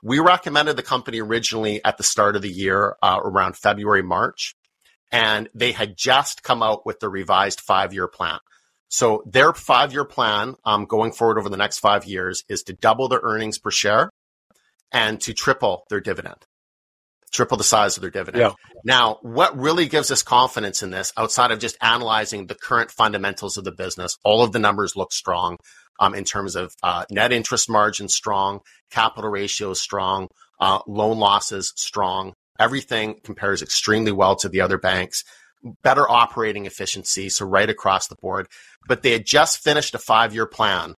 [0.05, 4.55] we recommended the company originally at the start of the year, uh, around February, March,
[5.11, 8.37] and they had just come out with the revised five year plan.
[8.87, 12.73] So their five year plan, um, going forward over the next five years is to
[12.73, 14.11] double their earnings per share
[14.91, 16.45] and to triple their dividend,
[17.31, 18.41] triple the size of their dividend.
[18.43, 18.51] Yeah.
[18.83, 23.57] Now, what really gives us confidence in this outside of just analyzing the current fundamentals
[23.57, 25.57] of the business, all of the numbers look strong
[25.99, 30.27] um, in terms of uh, net interest margin strong, capital ratios strong,
[30.59, 32.33] uh, loan losses strong.
[32.59, 35.23] Everything compares extremely well to the other banks.
[35.81, 38.47] Better operating efficiency, so right across the board.
[38.87, 40.95] But they had just finished a five year plan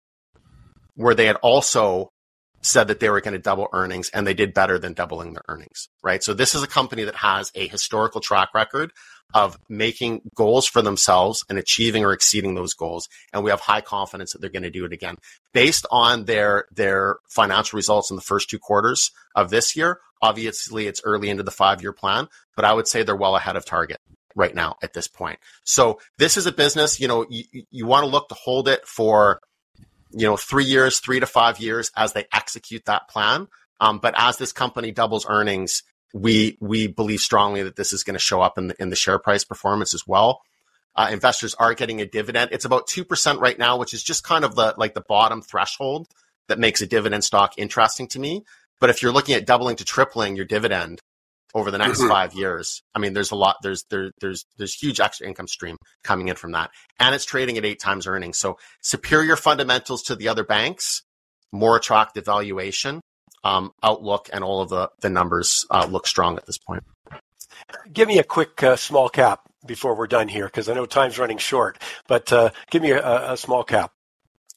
[0.95, 2.12] where they had also
[2.62, 5.43] said that they were going to double earnings and they did better than doubling their
[5.47, 6.23] earnings, right?
[6.23, 8.91] So this is a company that has a historical track record
[9.34, 13.10] of making goals for themselves and achieving or exceeding those goals.
[13.34, 15.18] And we have high confidence that they're going to do it again.
[15.54, 20.88] Based on their, their financial results in the first two quarters of this year, obviously
[20.88, 23.66] it's early into the five year plan, but I would say they're well ahead of
[23.66, 24.00] target
[24.36, 25.40] right now at this point.
[25.64, 28.86] So this is a business, you know, you, you want to look to hold it
[28.88, 29.42] for,
[30.12, 33.48] you know, three years, three to five years as they execute that plan.
[33.80, 35.84] Um, but as this company doubles earnings,
[36.15, 38.95] we we believe strongly that this is going to show up in the in the
[38.95, 40.41] share price performance as well.
[40.95, 42.51] Uh, investors are getting a dividend.
[42.54, 45.41] It's about two percent right now, which is just kind of the like the bottom
[45.41, 46.08] threshold
[46.47, 48.45] that makes a dividend stock interesting to me.
[48.80, 51.01] But if you're looking at doubling to tripling your dividend
[51.54, 52.08] over the next mm-hmm.
[52.08, 53.58] five years, I mean, there's a lot.
[53.62, 57.58] There's there there's there's huge extra income stream coming in from that, and it's trading
[57.58, 58.38] at eight times earnings.
[58.38, 61.04] So superior fundamentals to the other banks,
[61.51, 63.01] more attractive valuation,
[63.45, 66.84] um, outlook and all of the, the numbers uh, look strong at this point.
[67.93, 71.17] Give me a quick uh, small cap before we're done here, because I know time's
[71.17, 73.91] running short, but uh, give me a, a, small cap.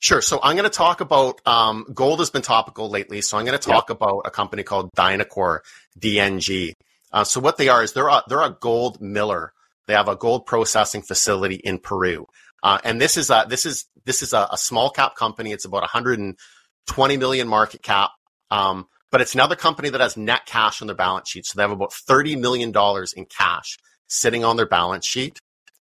[0.00, 0.20] Sure.
[0.20, 3.20] So I'm going to talk about um, gold has been topical lately.
[3.20, 5.60] So I'm going to talk about a company called Dynacor,
[5.98, 6.72] DNG.
[7.12, 9.52] Uh, so what they are is they're a, they're a gold miller.
[9.86, 12.26] They have a gold processing facility in Peru.
[12.62, 15.52] Uh, and this is a, this is, this is a, a, small cap company.
[15.52, 18.10] It's about 120 million market cap.
[18.50, 21.46] Um, but it's another company that has net cash on their balance sheet.
[21.46, 22.72] So they have about $30 million
[23.16, 25.38] in cash sitting on their balance sheet,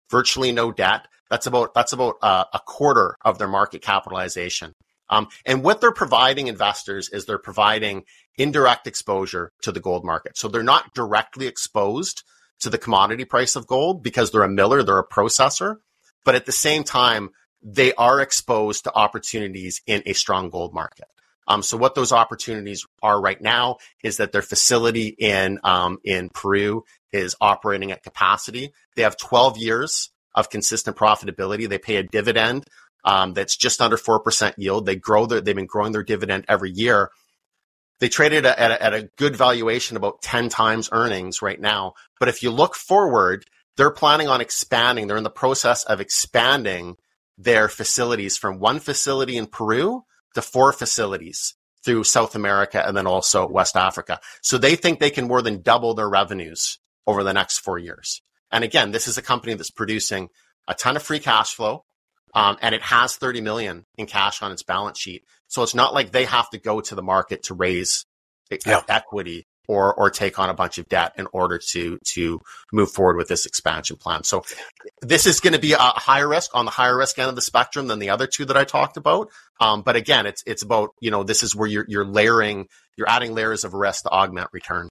[0.10, 1.08] virtually no debt.
[1.30, 4.73] That's about, that's about uh, a quarter of their market capitalization.
[5.10, 8.04] Um, and what they're providing investors is they're providing
[8.38, 10.38] indirect exposure to the gold market.
[10.38, 12.23] So they're not directly exposed
[12.62, 15.78] to the commodity price of gold because they're a miller, they're a processor.
[16.26, 17.30] But at the same time,
[17.62, 21.08] they are exposed to opportunities in a strong gold market.
[21.47, 26.29] Um, so what those opportunities are right now is that their facility in um, in
[26.29, 28.73] Peru is operating at capacity.
[28.95, 31.67] They have 12 years of consistent profitability.
[31.67, 32.65] They pay a dividend
[33.03, 34.86] um, that's just under four percent yield.
[34.86, 37.12] They grow their they've been growing their dividend every year.
[37.99, 41.93] They traded at a, at a good valuation, about 10 times earnings right now.
[42.19, 43.45] But if you look forward,
[43.77, 45.08] they're planning on expanding.
[45.08, 46.97] They're in the process of expanding
[47.38, 50.03] their facilities from one facility in Peru
[50.34, 54.19] to four facilities through South America and then also West Africa.
[54.41, 58.22] So they think they can more than double their revenues over the next four years.
[58.52, 60.30] And again, this is a company that's producing
[60.67, 61.84] a ton of free cash flow.
[62.36, 65.24] Um, and it has 30 million in cash on its balance sheet.
[65.48, 68.06] So it's not like they have to go to the market to raise
[68.65, 68.82] yeah.
[68.89, 73.17] equity or or take on a bunch of debt in order to to move forward
[73.17, 74.23] with this expansion plan.
[74.23, 74.43] So
[75.02, 77.41] this is going to be a higher risk on the higher risk end of the
[77.41, 79.30] spectrum than the other two that I talked about.
[79.60, 83.10] Um, but again, it's it's about you know this is where you're you're layering you're
[83.10, 84.89] adding layers of risk to augment return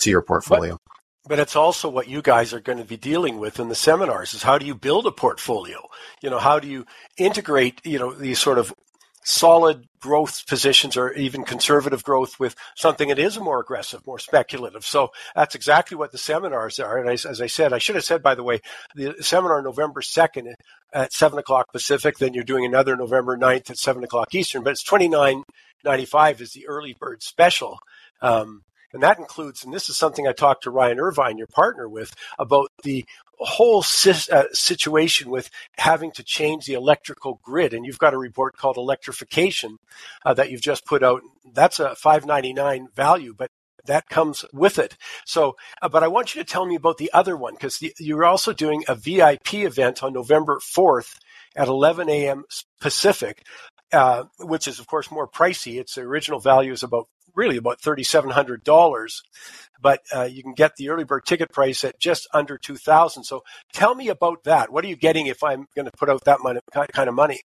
[0.00, 0.72] to your portfolio.
[0.72, 3.74] But, but it's also what you guys are going to be dealing with in the
[3.74, 5.88] seminars is how do you build a portfolio?
[6.22, 8.74] You know, how do you integrate, you know, these sort of
[9.24, 14.84] solid growth positions or even conservative growth with something that is more aggressive, more speculative.
[14.84, 16.98] So that's exactly what the seminars are.
[16.98, 18.60] And as, as I said, I should have said, by the way,
[18.94, 20.52] the seminar November 2nd
[20.92, 24.70] at 7 o'clock Pacific, then you're doing another November 9th at 7 o'clock Eastern, but
[24.70, 27.78] it's 29.95 is the early bird special.
[28.20, 28.62] Um,
[28.94, 32.14] and that includes, and this is something I talked to Ryan Irvine, your partner, with
[32.38, 33.04] about the
[33.40, 37.74] whole uh, situation with having to change the electrical grid.
[37.74, 39.78] And you've got a report called Electrification
[40.24, 41.22] uh, that you've just put out.
[41.52, 43.50] That's a 599 value, but
[43.86, 44.96] that comes with it.
[45.26, 48.24] So, uh, but I want you to tell me about the other one because you're
[48.24, 51.18] also doing a VIP event on November 4th
[51.56, 52.44] at 11 a.m.
[52.80, 53.42] Pacific,
[53.92, 55.80] uh, which is of course more pricey.
[55.80, 59.22] Its original value is about really about $3,700.
[59.80, 63.42] But uh, you can get the early bird ticket price at just under 2000 So
[63.72, 64.72] tell me about that.
[64.72, 66.38] What are you getting if I'm going to put out that
[66.92, 67.42] kind of money?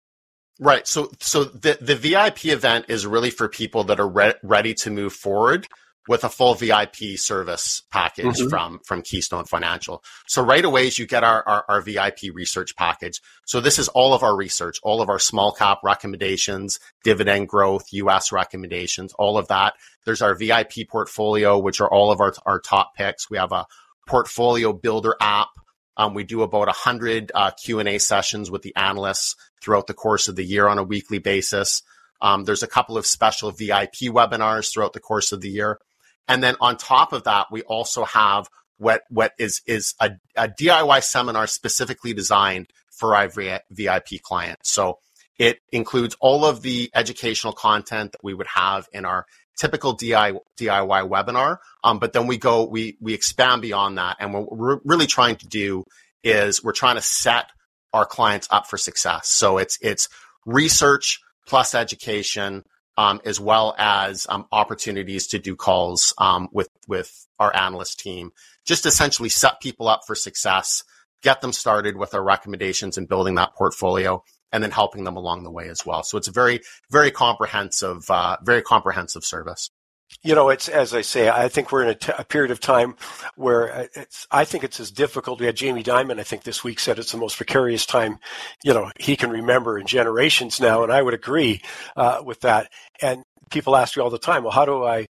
[0.59, 0.87] Right.
[0.87, 4.91] So, so the, the VIP event is really for people that are re- ready to
[4.91, 5.67] move forward
[6.09, 8.49] with a full VIP service package mm-hmm.
[8.49, 10.03] from from KeyStone Financial.
[10.27, 13.21] So right away you get our, our, our VIP research package.
[13.47, 17.87] So this is all of our research, all of our small cap recommendations, dividend growth,
[17.93, 19.75] US recommendations, all of that.
[20.05, 23.29] There's our VIP portfolio, which are all of our, our top picks.
[23.29, 23.67] We have a
[24.07, 25.49] portfolio builder app.
[25.97, 30.37] Um, we do about 100 uh, Q&A sessions with the analysts throughout the course of
[30.37, 31.83] the year on a weekly basis.
[32.21, 35.79] Um, there's a couple of special VIP webinars throughout the course of the year.
[36.29, 40.49] And then on top of that, we also have what what is is a, a
[40.49, 44.71] DIY seminar specifically designed for our VIP clients.
[44.71, 44.99] So
[45.39, 49.27] it includes all of the educational content that we would have in our
[49.59, 51.59] typical DIY, webinar.
[51.85, 55.37] Um, but then we go, we we expand beyond that, and what we're really trying
[55.37, 55.85] to do
[56.23, 57.51] is we're trying to set
[57.93, 59.29] our clients up for success.
[59.29, 60.09] So it's it's
[60.45, 62.63] research plus education
[62.97, 68.33] um, as well as um, opportunities to do calls um, with with our analyst team.
[68.65, 70.83] Just essentially set people up for success,
[71.23, 75.45] get them started with our recommendations and building that portfolio, and then helping them along
[75.45, 76.03] the way as well.
[76.03, 79.71] So it's a very very comprehensive uh, very comprehensive service
[80.27, 81.29] you know, it's as I say.
[81.29, 82.97] I think we're in a, t- a period of time
[83.37, 84.27] where uh, it's.
[84.31, 85.39] I think it's as difficult.
[85.39, 86.19] We had Jamie Dimon.
[86.19, 88.19] I think this week said it's the most precarious time,
[88.65, 91.63] you know, he can remember in generations now, and I would agree
[91.95, 92.73] uh, with that.
[93.01, 95.07] And people ask me all the time, well, how do I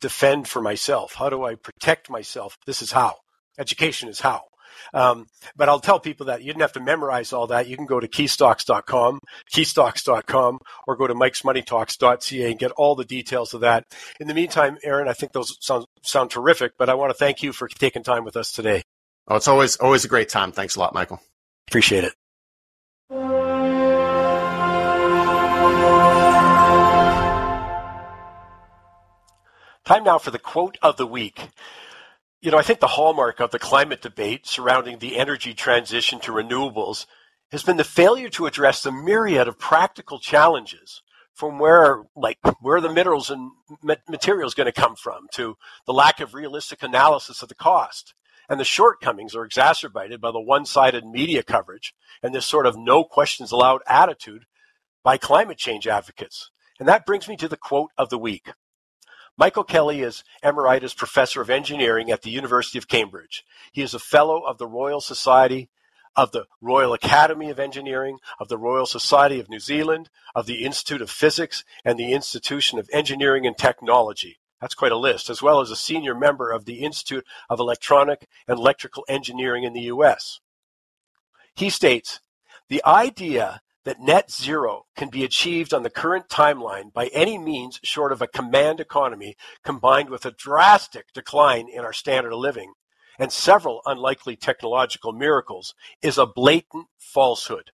[0.00, 1.14] defend for myself?
[1.14, 2.58] How do I protect myself?
[2.66, 3.16] This is how.
[3.58, 4.42] Education is how.
[4.94, 7.68] Um, but I'll tell people that you didn't have to memorize all that.
[7.68, 9.20] You can go to keystocks.com,
[9.52, 13.84] keystocks.com, or go to mikesmoneytalks.ca and get all the details of that.
[14.20, 17.42] In the meantime, Aaron, I think those sound, sound terrific, but I want to thank
[17.42, 18.82] you for taking time with us today.
[19.28, 20.52] Oh, it's always, always a great time.
[20.52, 21.20] Thanks a lot, Michael.
[21.68, 22.14] Appreciate it.
[29.88, 31.48] Time now for the quote of the week.
[32.40, 36.30] You know, I think the hallmark of the climate debate surrounding the energy transition to
[36.30, 37.06] renewables
[37.50, 41.02] has been the failure to address the myriad of practical challenges
[41.34, 43.50] from where, like, where the minerals and
[44.08, 48.14] materials going to come from to the lack of realistic analysis of the cost.
[48.48, 52.76] And the shortcomings are exacerbated by the one sided media coverage and this sort of
[52.78, 54.44] no questions allowed attitude
[55.02, 56.52] by climate change advocates.
[56.78, 58.52] And that brings me to the quote of the week.
[59.38, 63.44] Michael Kelly is Emeritus Professor of Engineering at the University of Cambridge.
[63.70, 65.68] He is a Fellow of the Royal Society,
[66.16, 70.64] of the Royal Academy of Engineering, of the Royal Society of New Zealand, of the
[70.64, 74.40] Institute of Physics, and the Institution of Engineering and Technology.
[74.60, 78.26] That's quite a list, as well as a senior member of the Institute of Electronic
[78.48, 80.40] and Electrical Engineering in the US.
[81.54, 82.18] He states,
[82.68, 87.80] the idea that net zero can be achieved on the current timeline by any means
[87.82, 89.34] short of a command economy
[89.64, 92.74] combined with a drastic decline in our standard of living
[93.18, 97.70] and several unlikely technological miracles is a blatant falsehood.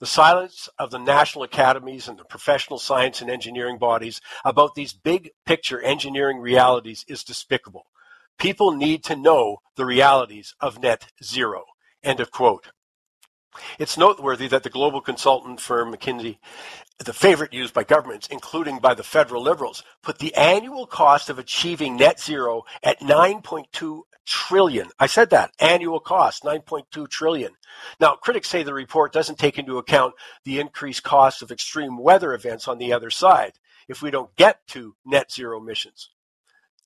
[0.00, 4.92] The silence of the national academies and the professional science and engineering bodies about these
[4.92, 7.86] big picture engineering realities is despicable.
[8.38, 11.64] People need to know the realities of net zero.
[12.04, 12.68] End of quote.
[13.78, 16.38] It's noteworthy that the global consultant firm McKinsey,
[16.98, 21.38] the favorite used by governments, including by the federal liberals, put the annual cost of
[21.38, 24.88] achieving net zero at 9.2 trillion.
[24.98, 27.52] I said that annual cost, 9.2 trillion.
[28.00, 32.34] Now, critics say the report doesn't take into account the increased cost of extreme weather
[32.34, 33.52] events on the other side
[33.88, 36.10] if we don't get to net zero emissions.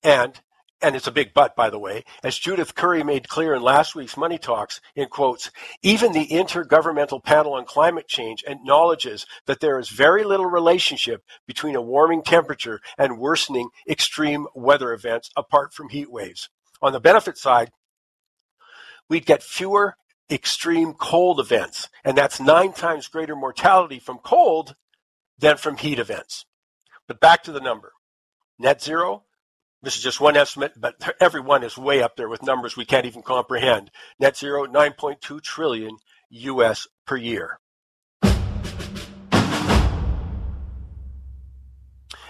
[0.03, 0.39] And
[0.83, 3.95] and it's a big but, by the way, as Judith Curry made clear in last
[3.95, 5.49] week's Money Talks, in quotes,
[5.81, 11.75] even the Intergovernmental Panel on Climate Change acknowledges that there is very little relationship between
[11.75, 16.49] a warming temperature and worsening extreme weather events apart from heat waves.
[16.81, 17.71] On the benefit side,
[19.09, 19.95] we'd get fewer
[20.29, 24.75] extreme cold events, and that's nine times greater mortality from cold
[25.37, 26.45] than from heat events.
[27.07, 27.93] But back to the number.
[28.59, 29.23] Net zero,
[29.83, 33.05] this is just one estimate, but everyone is way up there with numbers we can't
[33.05, 33.91] even comprehend.
[34.17, 35.97] Net zero, 9.2 trillion
[36.29, 37.59] US per year.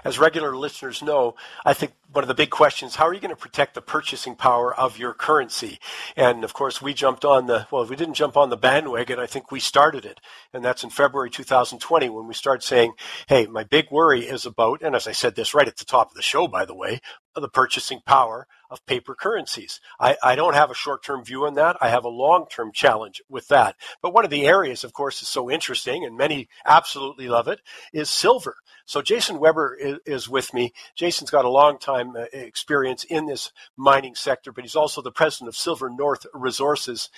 [0.03, 1.35] As regular listeners know,
[1.65, 4.35] I think one of the big questions, how are you going to protect the purchasing
[4.35, 5.79] power of your currency?
[6.15, 9.19] And of course, we jumped on the, well, we didn't jump on the bandwagon.
[9.19, 10.19] I think we started it.
[10.53, 12.93] And that's in February 2020 when we started saying,
[13.27, 16.11] hey, my big worry is about, and as I said this right at the top
[16.11, 17.01] of the show, by the way,
[17.35, 19.79] the purchasing power of paper currencies.
[19.99, 21.77] I, I don't have a short term view on that.
[21.79, 23.75] I have a long term challenge with that.
[24.01, 27.61] But one of the areas, of course, is so interesting, and many absolutely love it,
[27.93, 28.57] is silver.
[28.85, 30.73] So Jason Weber is, is with me.
[30.95, 35.11] Jason's got a long time uh, experience in this mining sector, but he's also the
[35.11, 37.09] president of Silver North Resources.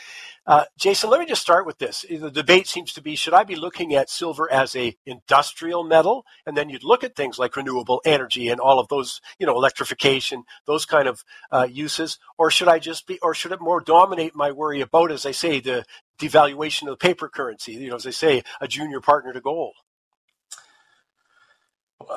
[0.46, 2.06] Uh, Jason, let me just start with this.
[2.08, 6.26] The debate seems to be: should I be looking at silver as a industrial metal,
[6.46, 9.56] and then you'd look at things like renewable energy and all of those, you know,
[9.56, 13.80] electrification, those kind of uh, uses, or should I just be, or should it more
[13.80, 15.86] dominate my worry about, as I say, the
[16.20, 17.74] devaluation of the paper currency?
[17.74, 19.76] You know, as I say, a junior partner to gold.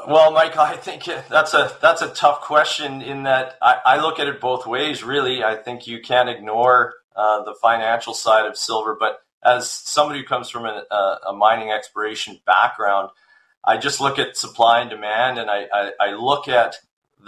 [0.07, 3.01] Well, Mike, I think that's a that's a tough question.
[3.01, 5.03] In that, I, I look at it both ways.
[5.03, 8.97] Really, I think you can't ignore uh, the financial side of silver.
[8.99, 10.85] But as somebody who comes from a,
[11.27, 13.11] a, mining exploration background,
[13.65, 16.77] I just look at supply and demand, and I, I, I look at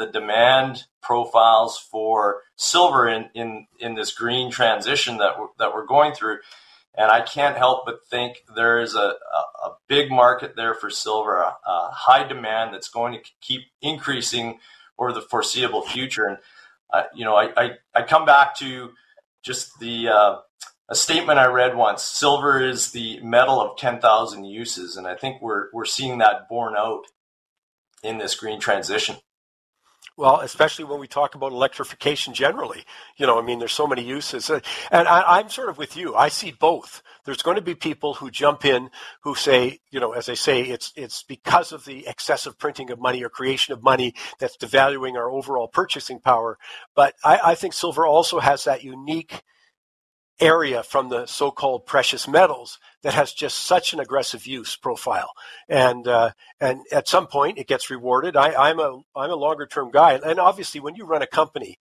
[0.00, 5.86] the demand profiles for silver in, in, in this green transition that we're, that we're
[5.86, 6.38] going through.
[6.96, 10.88] And I can't help but think there is a, a, a big market there for
[10.88, 14.58] silver, a, a, high demand that's going to keep increasing
[14.98, 16.26] over the foreseeable future.
[16.26, 16.38] And,
[16.92, 18.90] uh, you know, I, I, I, come back to
[19.42, 20.36] just the uh,
[20.88, 24.96] a statement I read once silver is the metal of 10,000 uses.
[24.96, 27.04] And I think we're, we're seeing that borne out
[28.02, 29.16] in this green transition.
[30.20, 32.84] Well, especially when we talk about electrification generally,
[33.16, 34.60] you know, I mean, there's so many uses, uh,
[34.90, 36.14] and I, am sort of with you.
[36.14, 37.02] I see both.
[37.24, 38.90] There's going to be people who jump in
[39.22, 43.00] who say, you know, as I say, it's it's because of the excessive printing of
[43.00, 46.58] money or creation of money that's devaluing our overall purchasing power.
[46.94, 49.42] But I, I think silver also has that unique
[50.38, 55.30] area from the so-called precious metals that has just such an aggressive use profile,
[55.68, 56.30] and uh,
[56.60, 58.36] and at some point it gets rewarded.
[58.36, 61.78] I, am a I'm a longer term guy, and obviously when you run a company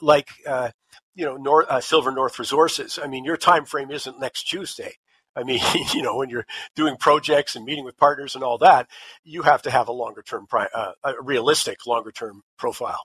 [0.00, 0.70] like uh,
[1.14, 4.94] you know North, uh, Silver North Resources, I mean your time frame isn't next Tuesday.
[5.36, 5.60] I mean,
[5.94, 8.88] you know, when you're doing projects and meeting with partners and all that,
[9.24, 13.00] you have to have a longer term, uh, a realistic longer term profile.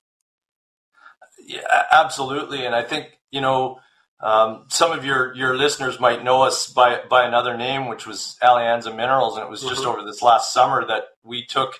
[1.43, 3.79] Yeah, absolutely, and I think you know
[4.21, 8.37] um, some of your, your listeners might know us by, by another name, which was
[8.41, 9.37] Alianza Minerals.
[9.37, 9.89] And it was just mm-hmm.
[9.89, 11.79] over this last summer that we took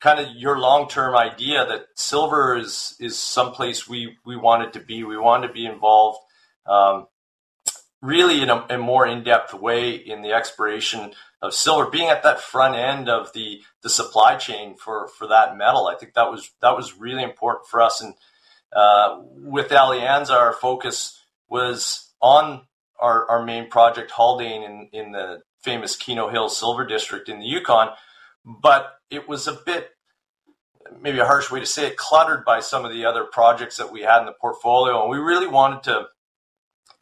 [0.00, 4.80] kind of your long term idea that silver is, is someplace we, we wanted to
[4.80, 5.02] be.
[5.02, 6.18] We wanted to be involved
[6.66, 7.06] um,
[8.02, 12.22] really in a, a more in depth way in the exploration of silver, being at
[12.22, 15.86] that front end of the, the supply chain for, for that metal.
[15.86, 18.02] I think that was, that was really important for us.
[18.02, 18.14] And
[18.74, 21.18] uh, with Alianza, our focus
[21.52, 22.62] was on
[22.98, 27.44] our, our main project, Haldane, in, in the famous Keno Hill Silver District in the
[27.44, 27.90] Yukon.
[28.42, 29.90] But it was a bit,
[30.98, 33.92] maybe a harsh way to say it, cluttered by some of the other projects that
[33.92, 35.02] we had in the portfolio.
[35.02, 36.06] And we really wanted to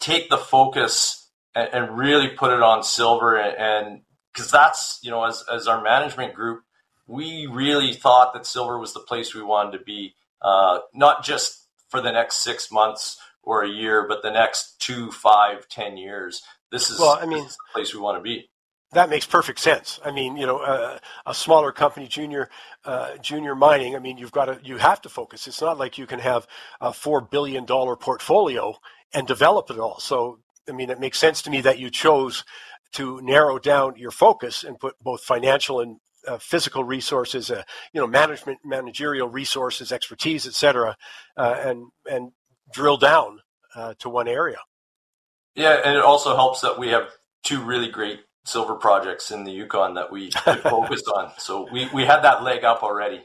[0.01, 3.39] take the focus and, and really put it on silver.
[3.39, 4.01] And
[4.33, 6.63] because that's, you know, as, as our management group,
[7.07, 11.69] we really thought that silver was the place we wanted to be, uh, not just
[11.89, 16.43] for the next six months or a year, but the next two, five, ten years,
[16.70, 18.51] this is, well, I mean, the place we want to be.
[18.93, 20.01] That makes perfect sense.
[20.05, 22.51] I mean, you know, uh, a smaller company, junior,
[22.84, 23.95] uh, junior mining.
[23.95, 25.47] I mean, you've got to, you have to focus.
[25.47, 26.47] It's not like you can have
[26.80, 28.74] a four billion dollar portfolio
[29.14, 30.01] and develop it all.
[30.01, 32.45] So, I mean, it makes sense to me that you chose
[32.93, 37.62] to narrow down your focus and put both financial and uh, physical resources, uh,
[37.93, 40.97] you know, management, managerial resources, expertise, et cetera,
[41.36, 42.32] uh, and and
[42.73, 43.41] drill down
[43.75, 44.59] uh, to one area.
[45.55, 47.11] Yeah, and it also helps that we have
[47.43, 50.31] two really great silver projects in the Yukon that we
[50.62, 51.33] focused on.
[51.39, 53.23] So we, we had that leg up already.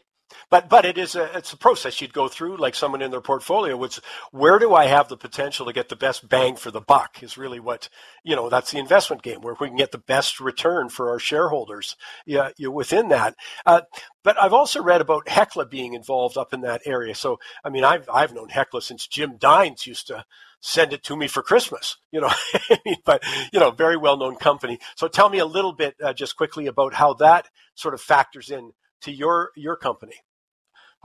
[0.50, 3.22] But but it is a it's a process you'd go through like someone in their
[3.22, 3.76] portfolio.
[3.76, 4.00] Which
[4.32, 7.38] where do I have the potential to get the best bang for the buck is
[7.38, 7.90] really what
[8.24, 8.50] you know.
[8.50, 11.96] That's the investment game where we can get the best return for our shareholders.
[12.26, 13.36] Yeah, you within that.
[13.66, 13.82] Uh,
[14.24, 17.16] but I've also read about Hecla being involved up in that area.
[17.16, 20.26] So I mean, I've I've known Hecla since Jim Dines used to
[20.62, 21.98] send it to me for Christmas.
[22.12, 22.32] You know,
[23.06, 24.80] but you know, very well known company.
[24.96, 28.50] So tell me a little bit uh, just quickly about how that sort of factors
[28.50, 28.72] in
[29.02, 30.16] to your your company.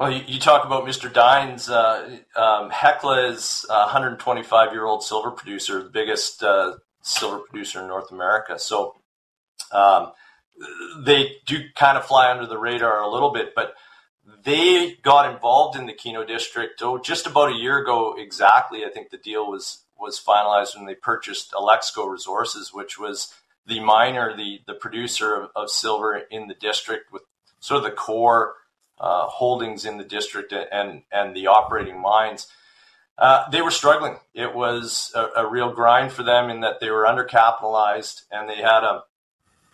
[0.00, 1.12] Well, you, you talk about Mr.
[1.12, 1.68] Dines.
[1.68, 7.82] Uh, um, Hecla is a 125 year old silver producer, the biggest uh, silver producer
[7.82, 8.58] in North America.
[8.58, 8.94] So
[9.72, 10.12] um,
[11.04, 13.74] they do kind of fly under the radar a little bit, but
[14.42, 18.86] they got involved in the Keno district oh, just about a year ago exactly.
[18.86, 23.34] I think the deal was was finalized when they purchased Alexco Resources, which was
[23.66, 27.20] the miner, the the producer of, of silver in the district with
[27.58, 28.54] sort of the core
[29.00, 32.46] uh, holdings in the district and and the operating mines.
[33.18, 34.16] Uh, they were struggling.
[34.32, 38.56] It was a, a, real grind for them in that they were undercapitalized and they
[38.56, 39.02] had a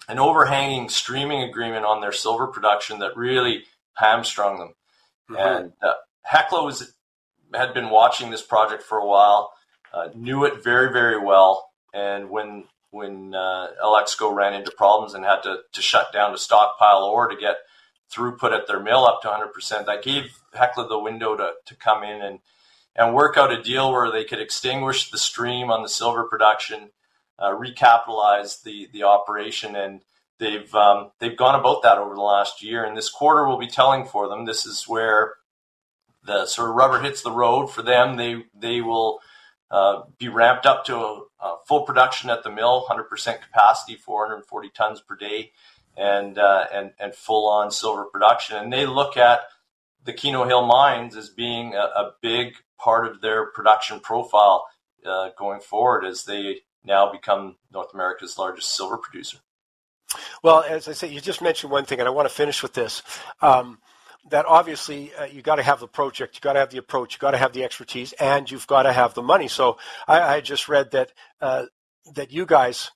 [0.09, 3.64] an overhanging streaming agreement on their silver production that really
[3.95, 4.74] hamstrung them.
[5.31, 5.37] Mm-hmm.
[5.37, 5.95] And uh,
[6.53, 6.93] was
[7.55, 9.53] had been watching this project for a while,
[9.93, 15.24] uh, knew it very very well, and when when uh, Alexco ran into problems and
[15.24, 17.57] had to, to shut down to stockpile ore to get
[18.13, 19.87] throughput at their mill up to 100%.
[19.87, 22.39] That gave Hecla the window to, to come in and,
[22.95, 26.91] and work out a deal where they could extinguish the stream on the silver production,
[27.39, 29.77] uh, recapitalize the, the operation.
[29.77, 30.03] And
[30.39, 32.85] they've, um, they've gone about that over the last year.
[32.85, 34.45] And this quarter will be telling for them.
[34.45, 35.35] This is where
[36.25, 38.17] the sort of rubber hits the road for them.
[38.17, 39.21] They, they will
[39.71, 43.09] uh, be ramped up to a, a full production at the mill, 100%
[43.43, 45.53] capacity, 440 tons per day
[45.97, 48.57] and uh, and and full on silver production.
[48.57, 49.41] And they look at
[50.05, 54.67] the Keno Hill mines as being a, a big part of their production profile
[55.05, 59.39] uh, going forward as they now become North America's largest silver producer.
[60.43, 62.75] Well, as I say, you just mentioned one thing, and I want to finish with
[62.75, 63.03] this.
[63.41, 63.79] Um,
[64.31, 67.15] that obviously uh, you got to have the project, you got to have the approach,
[67.15, 69.49] you got to have the expertise, and you've got to have the money.
[69.49, 69.79] So
[70.09, 71.67] I, I just read that uh,
[72.15, 72.91] that you guys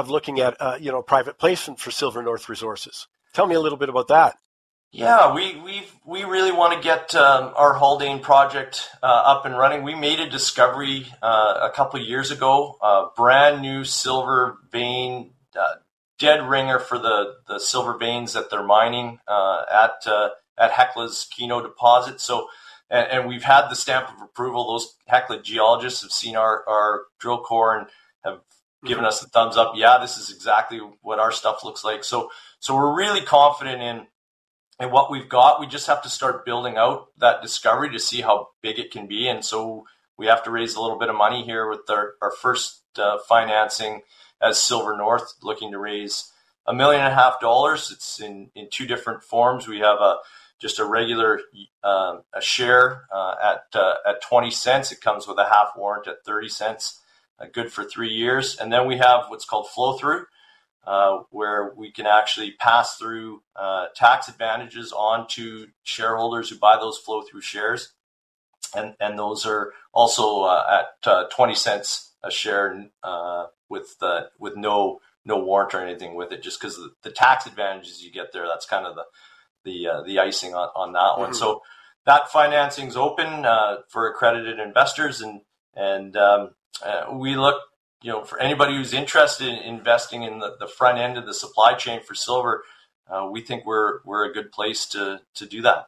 [0.00, 3.06] of looking at uh, you know private placement for Silver North Resources.
[3.32, 4.36] Tell me a little bit about that.
[4.92, 9.56] Yeah, we we we really want to get um, our Haldane project uh, up and
[9.56, 9.82] running.
[9.82, 15.74] We made a discovery uh, a couple years ago, brand new silver vein, uh,
[16.18, 21.28] dead ringer for the, the silver veins that they're mining uh, at uh, at Hecla's
[21.30, 22.20] Keno deposit.
[22.20, 22.48] So,
[22.88, 24.66] and, and, we've had the stamp of approval.
[24.66, 27.86] Those Hecla geologists have seen our our drill core and
[28.84, 29.72] given us the thumbs up.
[29.76, 32.04] Yeah, this is exactly what our stuff looks like.
[32.04, 34.06] So so we're really confident in
[34.78, 35.60] in what we've got.
[35.60, 39.06] We just have to start building out that discovery to see how big it can
[39.06, 39.28] be.
[39.28, 39.86] And so
[40.18, 43.18] we have to raise a little bit of money here with our, our first uh,
[43.28, 44.02] financing
[44.40, 46.30] as Silver North, looking to raise
[46.66, 47.90] a million and a half dollars.
[47.90, 49.66] It's in, in two different forms.
[49.66, 50.16] We have a
[50.58, 51.40] just a regular
[51.84, 54.92] uh, a share uh, at uh, at 20 cents.
[54.92, 57.00] It comes with a half warrant at 30 cents
[57.52, 58.56] good for three years.
[58.56, 60.24] And then we have what's called flow through,
[60.86, 66.76] uh, where we can actually pass through uh, tax advantages on to shareholders who buy
[66.76, 67.92] those flow through shares.
[68.74, 73.96] And, and those are also uh, at uh, 20 cents a share uh, with
[74.38, 78.10] with no no warrant or anything with it, just because the, the, tax advantages you
[78.10, 78.46] get there.
[78.46, 79.04] That's kind of the
[79.64, 81.20] the the icing on, on that mm-hmm.
[81.20, 81.34] one.
[81.34, 81.62] So
[82.04, 83.44] that financing is open
[83.88, 85.42] for accredited investors, and
[85.74, 86.50] and um,
[86.84, 87.60] uh, we look,
[88.02, 91.34] you know, for anybody who's interested in investing in the, the front end of the
[91.34, 92.62] supply chain for silver,
[93.08, 95.86] uh, we think we're we're a good place to to do that.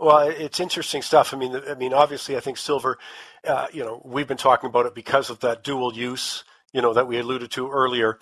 [0.00, 1.32] Well, it's interesting stuff.
[1.32, 2.98] I mean, I mean, obviously, I think silver.
[3.46, 6.44] Uh, you know, we've been talking about it because of that dual use
[6.74, 8.18] you know that we alluded to earlier.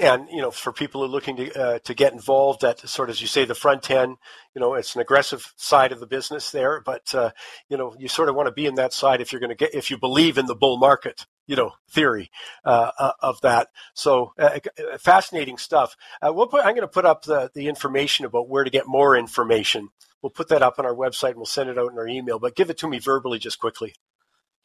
[0.00, 3.10] And you know for people who are looking to uh, to get involved at sort
[3.10, 4.16] of as you say the front end
[4.54, 7.30] you know it's an aggressive side of the business there but uh,
[7.68, 9.56] you know you sort of want to be in that side if you're going to
[9.56, 12.30] get if you believe in the bull market you know theory
[12.64, 13.68] uh, uh of that.
[13.94, 15.96] So uh, uh, fascinating stuff.
[16.22, 19.16] We'll put, i'm going to put up the, the information about where to get more
[19.16, 19.88] information.
[20.22, 22.38] We'll put that up on our website and we'll send it out in our email
[22.38, 23.94] but give it to me verbally just quickly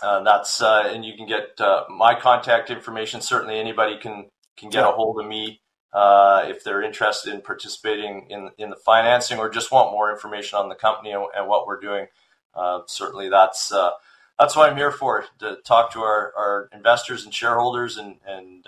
[0.04, 3.20] Uh, that's uh, and you can get uh, my contact information.
[3.20, 5.60] Certainly, anybody can can get a hold of me
[5.92, 10.60] uh, if they're interested in participating in in the financing or just want more information
[10.60, 12.06] on the company and, and what we're doing.
[12.54, 13.90] Uh, certainly, that's uh,
[14.38, 18.68] that's what I'm here for to talk to our, our investors and shareholders and and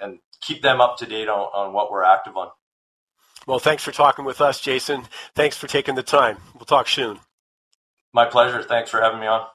[0.00, 2.48] and keep them up to date on, on what we're active on.
[3.46, 5.04] Well, thanks for talking with us, Jason.
[5.34, 6.36] Thanks for taking the time.
[6.54, 7.20] We'll talk soon.
[8.12, 8.62] My pleasure.
[8.62, 9.46] Thanks for having me on.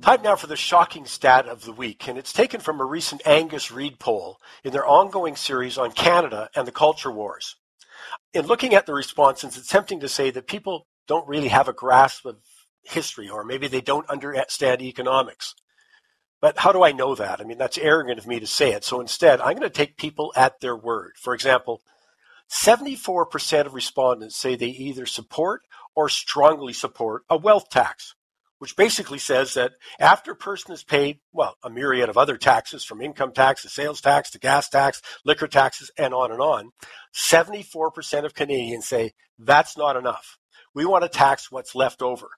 [0.00, 3.24] Time now for the shocking stat of the week, and it's taken from a recent
[3.24, 7.54] Angus Reid poll in their ongoing series on Canada and the culture wars.
[8.34, 11.72] In looking at the responses, it's tempting to say that people don't really have a
[11.72, 12.38] grasp of
[12.84, 15.54] history, or maybe they don't understand economics.
[16.40, 17.40] But how do I know that?
[17.40, 18.84] I mean, that's arrogant of me to say it.
[18.84, 21.12] So instead, I'm going to take people at their word.
[21.16, 21.80] For example,
[22.50, 25.62] 74% of respondents say they either support
[25.94, 28.14] or strongly support a wealth tax,
[28.58, 32.84] which basically says that after a person has paid, well, a myriad of other taxes
[32.84, 36.70] from income tax to sales tax to gas tax, liquor taxes, and on and on,
[37.14, 40.38] 74% of Canadians say that's not enough.
[40.74, 42.30] We want to tax what's left over.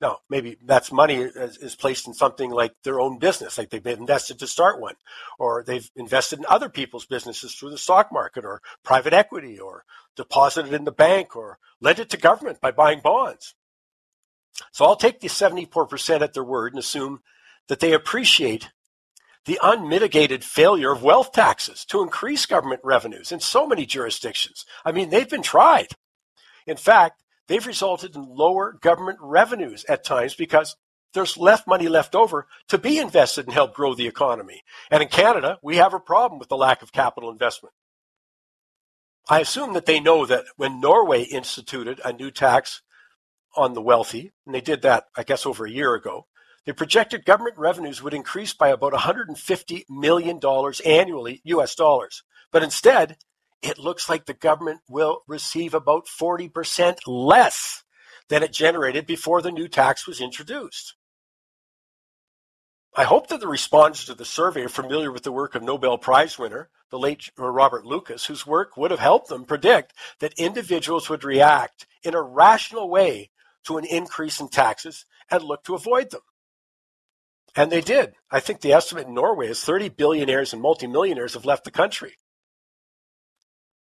[0.00, 3.86] No, maybe that's money is, is, placed in something like their own business, like they've
[3.86, 4.94] invested to start one,
[5.38, 9.84] or they've invested in other people's businesses through the stock market or private equity, or
[10.16, 13.54] deposited in the bank, or lent it to government by buying bonds.
[14.72, 17.20] So I'll take the 74% at their word and assume
[17.68, 18.70] that they appreciate
[19.44, 24.64] the unmitigated failure of wealth taxes to increase government revenues in so many jurisdictions.
[24.84, 25.88] I mean, they've been tried.
[26.66, 30.76] In fact, they've resulted in lower government revenues at times because
[31.14, 34.62] there's less money left over to be invested and help grow the economy.
[34.88, 37.74] And in Canada, we have a problem with the lack of capital investment.
[39.28, 42.82] I assume that they know that when Norway instituted a new tax
[43.56, 46.28] on the wealthy, and they did that, I guess, over a year ago,
[46.66, 50.40] they projected government revenues would increase by about $150 million
[50.86, 52.22] annually, US dollars.
[52.52, 53.16] But instead,
[53.62, 57.84] it looks like the government will receive about 40% less
[58.28, 60.94] than it generated before the new tax was introduced.
[62.96, 65.96] I hope that the respondents to the survey are familiar with the work of Nobel
[65.96, 71.08] Prize winner, the late Robert Lucas, whose work would have helped them predict that individuals
[71.08, 73.30] would react in a rational way
[73.64, 76.22] to an increase in taxes and look to avoid them.
[77.54, 78.14] And they did.
[78.30, 82.16] I think the estimate in Norway is 30 billionaires and multimillionaires have left the country.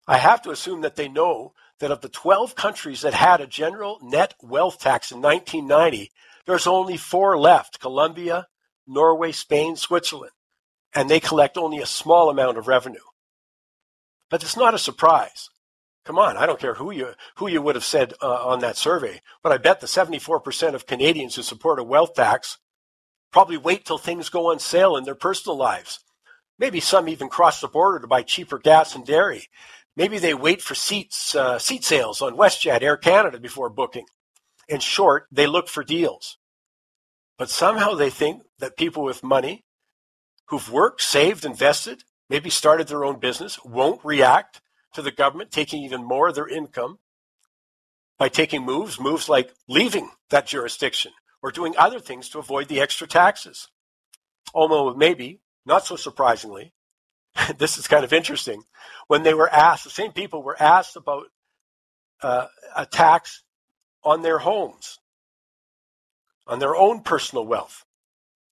[0.07, 3.47] I have to assume that they know that of the 12 countries that had a
[3.47, 6.11] general net wealth tax in 1990,
[6.47, 8.47] there's only four left Colombia,
[8.87, 10.33] Norway, Spain, Switzerland,
[10.95, 13.01] and they collect only a small amount of revenue.
[14.29, 15.51] But it's not a surprise.
[16.05, 18.77] Come on, I don't care who you who you would have said uh, on that
[18.77, 22.59] survey, but I bet the 74% of Canadians who support a wealth tax
[23.33, 26.01] probably wait till things go on sale in their personal lives.
[26.59, 29.49] Maybe some even cross the border to buy cheaper gas and dairy
[29.97, 34.07] Maybe they wait for seats, uh, seat sales on WestJet, Air Canada before booking.
[34.69, 36.39] In short, they look for deals.
[37.37, 39.65] But somehow they think that people with money
[40.47, 44.61] who've worked, saved, invested, maybe started their own business, won't react
[44.95, 46.99] to the government taking even more of their income
[48.19, 51.13] by taking moves, moves like leaving that jurisdiction
[51.43, 53.69] or doing other things to avoid the extra taxes.
[54.55, 56.73] Although maybe, not so surprisingly,
[57.59, 58.65] this is kind of interesting.
[59.09, 61.25] When they were asked, the same people were asked about
[62.23, 63.43] uh, a tax
[64.05, 64.99] on their homes,
[66.47, 67.85] on their own personal wealth.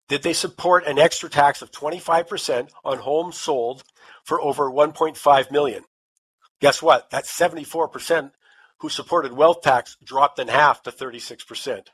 [0.09, 3.85] Did they support an extra tax of 25% on homes sold
[4.25, 5.85] for over 1.5 million?
[6.61, 7.11] Guess what?
[7.11, 8.33] That 74%
[8.81, 11.87] who supported wealth tax dropped in half to 36%.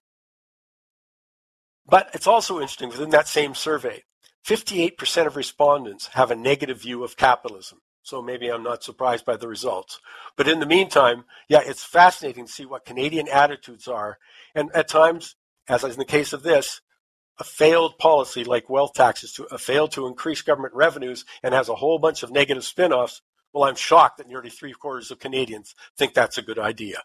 [1.87, 4.03] But it's also interesting within that same survey,
[4.47, 7.81] 58% of respondents have a negative view of capitalism.
[8.03, 10.01] So maybe I'm not surprised by the results.
[10.37, 14.19] But in the meantime, yeah, it's fascinating to see what Canadian attitudes are.
[14.55, 15.35] And at times,
[15.69, 16.81] as in the case of this,
[17.41, 21.69] a failed policy like wealth taxes to a failed to increase government revenues and has
[21.69, 23.23] a whole bunch of negative spin-offs.
[23.53, 27.03] Well, I'm shocked that nearly three quarters of Canadians think that's a good idea.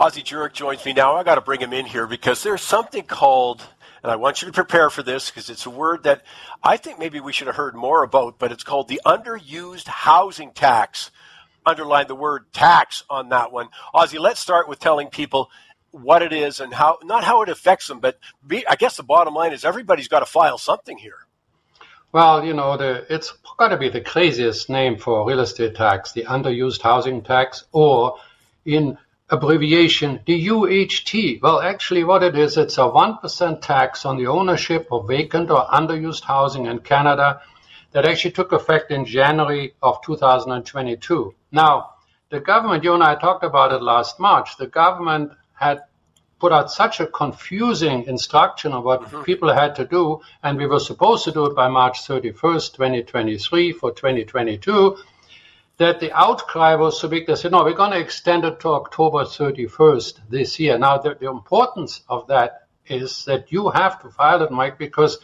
[0.00, 1.14] Ozzie Jurock joins me now.
[1.16, 3.62] I got to bring him in here because there's something called,
[4.02, 6.22] and I want you to prepare for this because it's a word that
[6.62, 10.52] I think maybe we should have heard more about, but it's called the underused housing
[10.52, 11.10] tax.
[11.66, 13.68] Underline the word tax on that one.
[13.92, 15.50] Ozzie, let's start with telling people
[15.90, 19.02] what it is and how not how it affects them, but be, I guess the
[19.02, 21.26] bottom line is everybody's got to file something here.
[22.12, 26.12] Well, you know, the, it's got to be the craziest name for real estate tax,
[26.12, 28.16] the underused housing tax, or
[28.64, 28.96] in
[29.30, 31.40] abbreviation, the UHT.
[31.40, 35.66] Well, actually, what it is, it's a 1% tax on the ownership of vacant or
[35.66, 37.40] underused housing in Canada
[37.92, 41.34] that actually took effect in January of 2022.
[41.52, 41.90] Now,
[42.30, 45.82] the government, you and I talked about it last March, the government had
[46.40, 49.22] put out such a confusing instruction of what mm-hmm.
[49.22, 53.72] people had to do, and we were supposed to do it by March 31st, 2023
[53.72, 54.96] for 2022,
[55.80, 58.68] that the outcry was so big they said, no, we're going to extend it to
[58.68, 60.76] October 31st this year.
[60.76, 65.18] Now, the, the importance of that is that you have to file it, Mike, because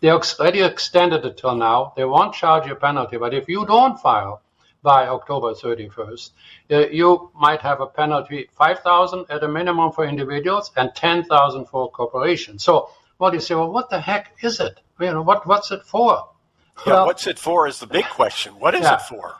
[0.00, 1.92] they already extended it till now.
[1.96, 4.42] They won't charge you a penalty, but if you don't file,
[4.82, 6.30] by October 31st,
[6.72, 11.90] uh, you might have a penalty 5,000 at a minimum for individuals and 10,000 for
[11.90, 12.64] corporations.
[12.64, 14.80] So, well, you say, well, what the heck is it?
[14.98, 16.30] You know, what what's it for?
[16.86, 18.58] Yeah, well, what's it for is the big question.
[18.58, 18.94] What is yeah.
[18.94, 19.34] it for?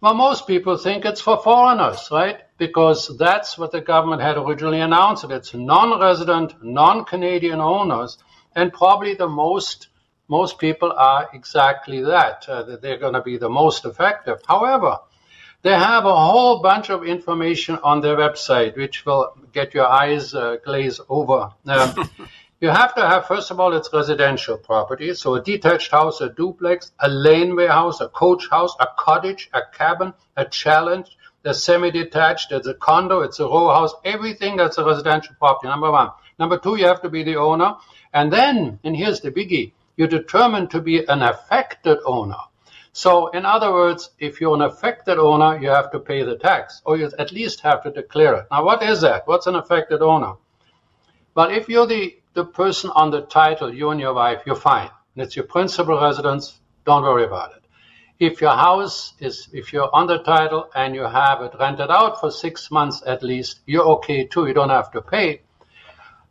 [0.00, 2.40] Well, most people think it's for foreigners, right?
[2.58, 5.24] Because that's what the government had originally announced.
[5.24, 8.18] It's non-resident, non-Canadian owners,
[8.54, 9.88] and probably the most
[10.28, 14.40] most people are exactly that, uh, they're going to be the most effective.
[14.46, 14.98] However,
[15.62, 20.34] they have a whole bunch of information on their website, which will get your eyes
[20.34, 21.52] uh, glaze over.
[21.66, 22.10] Um,
[22.60, 25.12] you have to have, first of all, it's residential property.
[25.14, 29.60] So a detached house, a duplex, a laneway house, a coach house, a cottage, a
[29.72, 34.84] cabin, a challenge, a semi-detached, it's a condo, it's a row house, everything that's a
[34.84, 36.10] residential property, number one.
[36.38, 37.76] Number two, you have to be the owner.
[38.12, 42.36] And then, and here's the biggie, you're determined to be an affected owner.
[42.92, 46.80] So, in other words, if you're an affected owner, you have to pay the tax,
[46.84, 48.46] or you at least have to declare it.
[48.50, 49.26] Now, what is that?
[49.26, 50.32] What's an affected owner?
[51.34, 54.90] But if you're the, the person on the title, you and your wife, you're fine.
[55.14, 57.64] And it's your principal residence, don't worry about it.
[58.18, 62.20] If your house is, if you're on the title and you have it rented out
[62.20, 64.46] for six months at least, you're okay too.
[64.46, 65.40] You don't have to pay.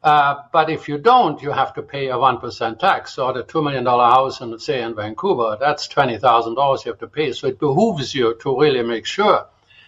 [0.04, 3.14] Uh, but if you don't, you have to pay a 1% tax.
[3.16, 7.34] So the $2 million house in, say, in Vancouver, that's $20,000 you have to pay.
[7.34, 9.48] So it behooves you to really make sure.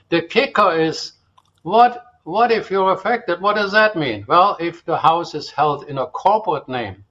[0.09, 1.13] The kicker is
[1.61, 3.39] what, what if you're affected?
[3.39, 4.25] What does that mean?
[4.27, 7.05] Well, if the house is held in a corporate name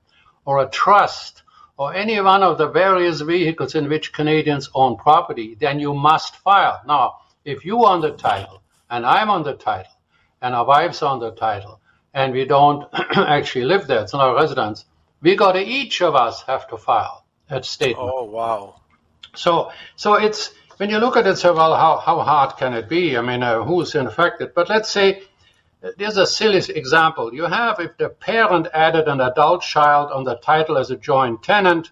[0.44, 1.42] or a trust
[1.78, 6.36] or any one of the various vehicles in which Canadians own property, then you must
[6.36, 6.82] file.
[6.86, 7.14] Now,
[7.46, 9.92] if you own the title and I'm on the title
[10.42, 11.80] and our wife's on the title,
[12.12, 12.86] and we don't
[13.16, 14.84] actually live there, it's not our residence,
[15.22, 18.10] we got to each of us have to file that statement.
[18.12, 18.82] Oh, wow.
[19.34, 22.89] So, so it's, when you look at it, say, well, how, how hard can it
[22.89, 23.16] be?
[23.16, 24.53] I mean, uh, who's infected?
[24.55, 25.22] But let's say,
[25.97, 27.35] there's a silly example.
[27.35, 31.43] You have if the parent added an adult child on the title as a joint
[31.43, 31.91] tenant,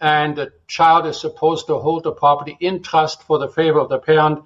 [0.00, 3.88] and the child is supposed to hold the property in trust for the favor of
[3.88, 4.44] the parent,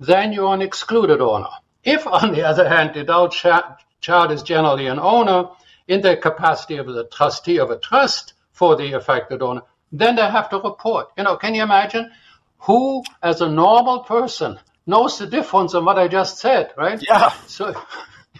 [0.00, 1.48] then you're an excluded owner.
[1.84, 5.50] If, on the other hand, the adult child is generally an owner
[5.88, 9.62] in the capacity of the trustee of a trust for the affected owner,
[9.92, 11.08] then they have to report.
[11.16, 12.10] You know, can you imagine
[12.58, 17.02] who, as a normal person, knows the difference in what I just said, right?
[17.06, 17.32] Yeah.
[17.46, 17.74] So,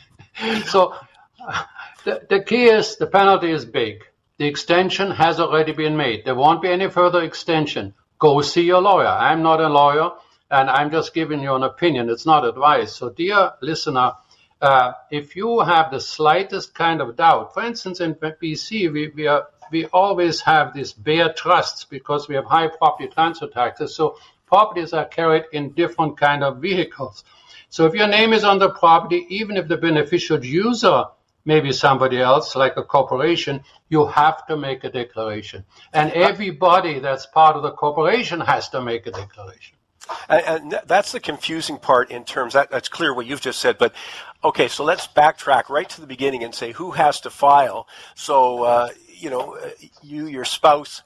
[0.66, 0.94] so
[2.04, 4.04] the, the key is the penalty is big.
[4.38, 6.24] The extension has already been made.
[6.24, 7.94] There won't be any further extension.
[8.18, 9.08] Go see your lawyer.
[9.08, 10.10] I'm not a lawyer,
[10.50, 12.10] and I'm just giving you an opinion.
[12.10, 12.94] It's not advice.
[12.94, 14.12] So, dear listener,
[14.60, 19.26] uh, if you have the slightest kind of doubt, for instance, in BC, we, we,
[19.26, 23.94] are, we always have these bare trusts because we have high property transfer taxes.
[23.94, 27.24] So properties are carried in different kind of vehicles.
[27.68, 31.04] So if your name is on the property, even if the beneficial user
[31.44, 35.64] may be somebody else, like a corporation, you have to make a declaration.
[35.92, 39.76] And everybody that's part of the corporation has to make a declaration.
[40.28, 43.78] And, that's the confusing part in terms that, that's clear what you've just said.
[43.78, 43.94] But
[44.44, 47.88] okay, so let's backtrack right to the beginning and say who has to file.
[48.14, 48.88] So uh,
[49.18, 49.58] you know,
[50.02, 51.02] you your spouse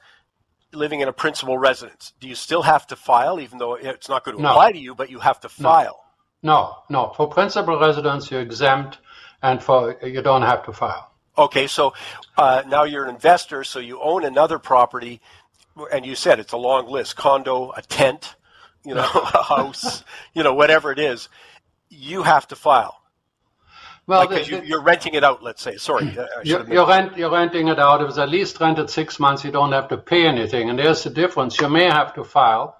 [0.73, 2.13] living in a principal residence.
[2.19, 4.51] Do you still have to file, even though it's not going to no.
[4.51, 6.03] apply to you, but you have to file?
[6.43, 7.13] No, no.
[7.15, 8.99] For principal residence, you're exempt,
[9.41, 11.11] and for you don't have to file.
[11.37, 11.93] Okay, so
[12.37, 15.21] uh, now you're an investor, so you own another property,
[15.91, 18.35] and you said it's a long list: condo, a tent
[18.85, 19.01] you know,
[19.33, 20.03] a house,
[20.33, 21.29] you know, whatever it is,
[21.89, 23.00] you have to file.
[24.11, 25.77] Well, like, the, the, you, are renting it out, let's say.
[25.77, 28.01] Sorry, you're, you're, rent, you're, renting it out.
[28.01, 30.69] If it's at least rented six months, you don't have to pay anything.
[30.69, 31.57] And there's the difference.
[31.61, 32.77] You may have to file,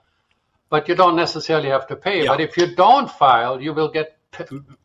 [0.69, 2.23] but you don't necessarily have to pay.
[2.23, 2.31] Yeah.
[2.31, 4.17] But if you don't file, you will get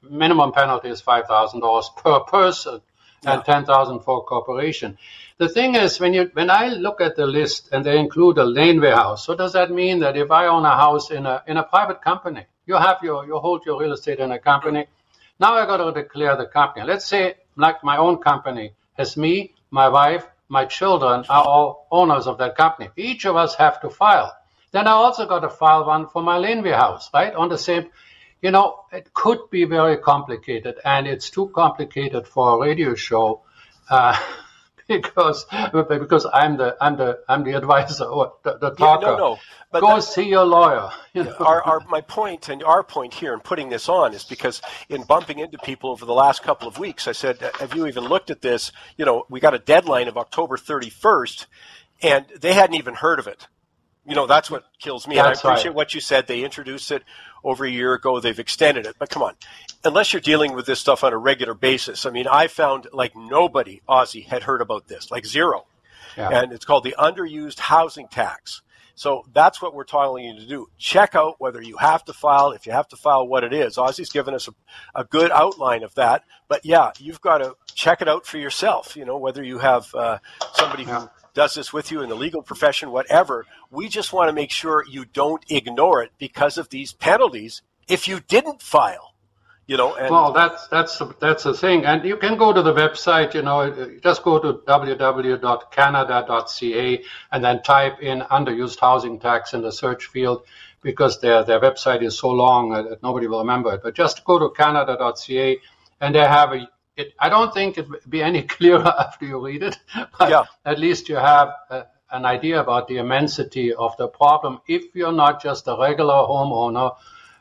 [0.03, 2.81] minimum penalty is five thousand dollars per person
[3.25, 4.99] and ten thousand for corporation.
[5.39, 8.45] The thing is, when you when I look at the list and they include a
[8.45, 10.01] laneway house, so does that mean?
[10.01, 13.27] That if I own a house in a in a private company, you have your
[13.27, 14.87] you hold your real estate in a company.
[15.39, 16.87] Now I got to declare the company.
[16.87, 22.27] Let's say like my own company has me, my wife, my children are all owners
[22.27, 22.91] of that company.
[22.97, 24.35] Each of us have to file.
[24.73, 27.35] Then I also got to file one for my laneway house, right?
[27.35, 27.91] On the same,
[28.43, 33.43] you know, it could be very complicated, and it's too complicated for a radio show.
[33.89, 34.19] Uh,
[34.89, 39.07] because because I'm the I'm the I'm the advisor or the, the talker.
[39.07, 39.39] Yeah, no, no.
[39.73, 40.91] But Go see your lawyer.
[41.13, 41.37] You know?
[41.41, 45.03] our, our, my point and our point here in putting this on is because in
[45.03, 48.31] bumping into people over the last couple of weeks, I said, "Have you even looked
[48.31, 51.47] at this?" You know, we got a deadline of October 31st,
[52.03, 53.49] and they hadn't even heard of it.
[54.09, 55.17] You know, that's what kills me.
[55.17, 55.77] That's and I appreciate right.
[55.77, 56.27] what you said.
[56.27, 57.03] They introduced it
[57.43, 58.21] over a year ago.
[58.21, 58.97] They've extended it.
[58.99, 59.35] But come on,
[59.85, 63.17] unless you're dealing with this stuff on a regular basis, I mean, I found like
[63.17, 65.67] nobody, Ozzie had heard about this, like zero.
[66.17, 66.31] Yeah.
[66.31, 68.63] And it's called the underused housing tax.
[68.95, 70.69] So that's what we're telling you to do.
[70.79, 73.77] Check out whether you have to file, if you have to file, what it is.
[73.77, 74.55] Ozzie's given us a,
[74.95, 76.23] a good outline of that.
[76.49, 78.97] But yeah, you've got to check it out for yourself.
[78.97, 80.19] You know, whether you have uh,
[80.55, 81.09] somebody who.
[81.37, 83.45] Does this with you in the legal profession, whatever.
[83.71, 88.09] We just want to make sure you don't ignore it because of these penalties if
[88.09, 89.13] you didn't file.
[89.67, 92.73] You know, and Well, that's that's that's the thing, and you can go to the
[92.73, 93.35] website.
[93.35, 99.73] You know, just go to www.canada.ca and then type in underused housing tax in the
[99.73, 100.45] search field,
[100.83, 103.83] because their their website is so long that nobody will remember it.
[103.83, 105.59] But just go to canada.ca,
[106.01, 106.69] and they have a.
[106.97, 109.79] It, I don't think it would be any clearer after you read it,
[110.19, 110.45] but Yeah.
[110.65, 111.83] at least you have uh
[112.13, 116.95] an idea about the immensity of the problem if you're not just a regular homeowner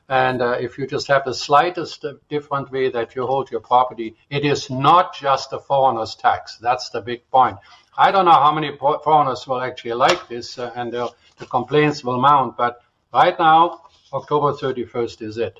[0.09, 3.59] and uh, if you just have the slightest uh, different way that you hold your
[3.59, 6.57] property, it is not just a foreigner's tax.
[6.57, 7.57] That's the big point.
[7.97, 12.03] I don't know how many foreigners will actually like this, uh, and the, the complaints
[12.03, 12.55] will mount.
[12.55, 12.81] But
[13.13, 13.81] right now,
[14.13, 15.59] October 31st is it.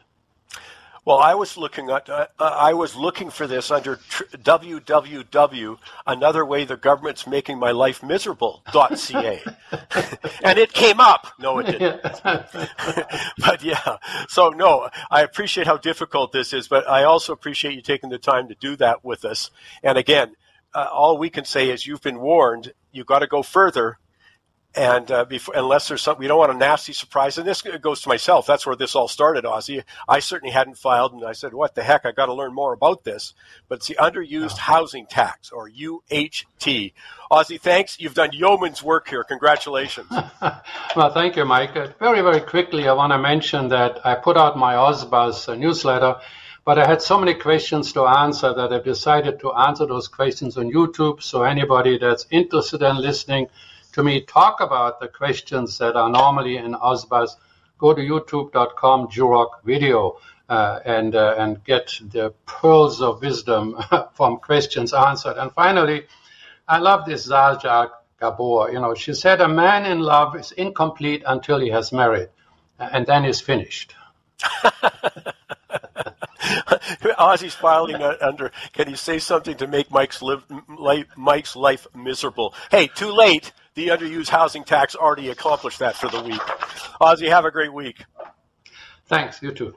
[1.06, 5.78] Well, I was looking at uh, I was looking for this under tr- www
[6.08, 9.44] another way the government's making my life miserable ca,
[10.44, 11.28] and it came up.
[11.40, 12.02] No it didn't.
[12.24, 13.98] but yeah.
[14.30, 18.18] So no, I appreciate how difficult this is, but I also appreciate you taking the
[18.18, 19.52] time to do that with us.
[19.84, 20.36] And again,
[20.74, 22.74] uh, all we can say is you've been warned.
[22.92, 24.00] You've got to go further.
[24.76, 27.38] And uh, before, unless there's something, we don't want a nasty surprise.
[27.38, 28.46] And this goes to myself.
[28.46, 29.84] That's where this all started, Ozzie.
[30.08, 32.06] I certainly hadn't filed, and I said, "What the heck?
[32.06, 33.34] I got to learn more about this."
[33.70, 36.92] But it's the underused housing tax, or UHT.
[37.32, 38.02] Ozzie, thanks.
[38.02, 39.24] You've done yeoman's work here.
[39.24, 40.12] Congratulations.
[40.42, 41.76] well, thank you, Mike.
[41.78, 45.56] Uh, very, very quickly, I want to mention that I put out my OzBuzz uh,
[45.56, 46.18] newsletter,
[46.66, 50.58] but I had so many questions to answer that I've decided to answer those questions
[50.58, 51.24] on YouTube.
[51.24, 53.48] So anybody that's interested in listening
[53.96, 57.30] to me talk about the questions that are normally in OzBuzz,
[57.78, 60.18] go to youtube.com, Jurock video.
[60.48, 63.76] Uh, and uh, and get the pearls of wisdom
[64.14, 65.38] from questions answered.
[65.38, 66.06] And finally,
[66.68, 67.90] I love this Zsa Zsa
[68.22, 68.72] Gabor.
[68.72, 72.30] You know, she said a man in love is incomplete until he has married,
[72.78, 73.96] and then he's finished.
[77.18, 78.52] Ozzie's filing uh, under.
[78.74, 80.46] Can you say something to make Mike's live,
[81.18, 82.54] Mike's life miserable?
[82.70, 83.52] Hey, too late.
[83.76, 86.42] The underused housing tax already accomplished that for the week.
[87.02, 88.06] Ozzie, have a great week.
[89.08, 89.42] Thanks.
[89.42, 89.76] You too.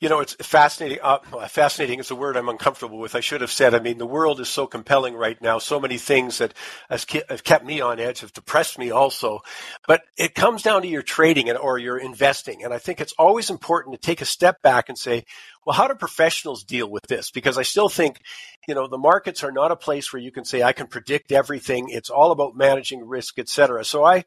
[0.00, 0.98] You know, it's fascinating.
[1.02, 3.14] Uh, fascinating is a word I'm uncomfortable with.
[3.14, 3.74] I should have said.
[3.74, 5.58] I mean, the world is so compelling right now.
[5.58, 6.52] So many things that
[6.90, 9.40] has have kept me on edge, have depressed me also.
[9.86, 12.64] But it comes down to your trading and, or your investing.
[12.64, 15.24] And I think it's always important to take a step back and say,
[15.66, 17.30] well, how do professionals deal with this?
[17.30, 18.20] Because I still think,
[18.68, 21.32] you know, the markets are not a place where you can say, I can predict
[21.32, 21.88] everything.
[21.88, 23.84] It's all about managing risk, et cetera.
[23.84, 24.24] So I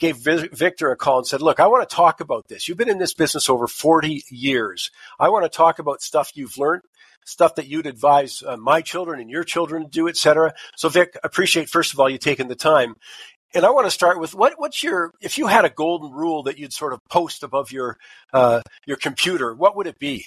[0.00, 2.68] gave Victor a call and said, look, I want to talk about this.
[2.68, 4.90] You've been in this business over 40 years.
[5.18, 6.82] I want to talk about stuff you've learned,
[7.24, 10.54] stuff that you'd advise uh, my children and your children to do, et cetera.
[10.76, 12.94] So Vic, I appreciate, first of all, you taking the time.
[13.52, 16.44] And I want to start with what, what's your, if you had a golden rule
[16.44, 17.96] that you'd sort of post above your,
[18.32, 20.26] uh, your computer, what would it be?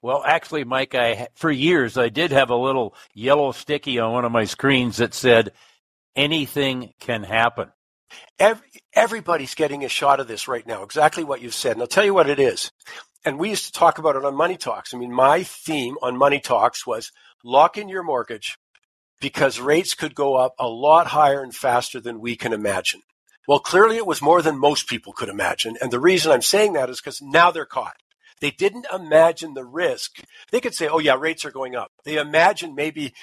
[0.00, 4.24] Well, actually, Mike, I for years I did have a little yellow sticky on one
[4.24, 5.52] of my screens that said,
[6.14, 7.72] "Anything can happen."
[8.38, 10.82] Every, everybody's getting a shot of this right now.
[10.82, 12.70] Exactly what you've said, and I'll tell you what it is.
[13.24, 14.94] And we used to talk about it on Money Talks.
[14.94, 17.12] I mean, my theme on Money Talks was
[17.44, 18.56] lock in your mortgage
[19.20, 23.02] because rates could go up a lot higher and faster than we can imagine.
[23.48, 25.76] Well, clearly it was more than most people could imagine.
[25.80, 27.96] And the reason I'm saying that is because now they're caught.
[28.40, 30.22] They didn't imagine the risk.
[30.50, 31.90] They could say, oh, yeah, rates are going up.
[32.04, 33.14] They imagined maybe,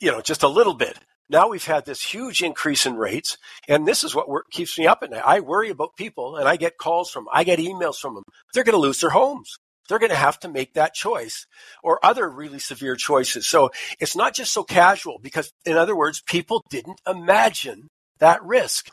[0.00, 0.98] you know, just a little bit.
[1.28, 3.36] Now we've had this huge increase in rates,
[3.68, 5.22] and this is what keeps me up at night.
[5.26, 8.22] I worry about people, and I get calls from I get emails from them.
[8.54, 9.56] They're going to lose their homes.
[9.88, 11.46] They're going to have to make that choice
[11.82, 13.48] or other really severe choices.
[13.48, 17.88] So it's not just so casual because, in other words, people didn't imagine
[18.18, 18.88] that risk.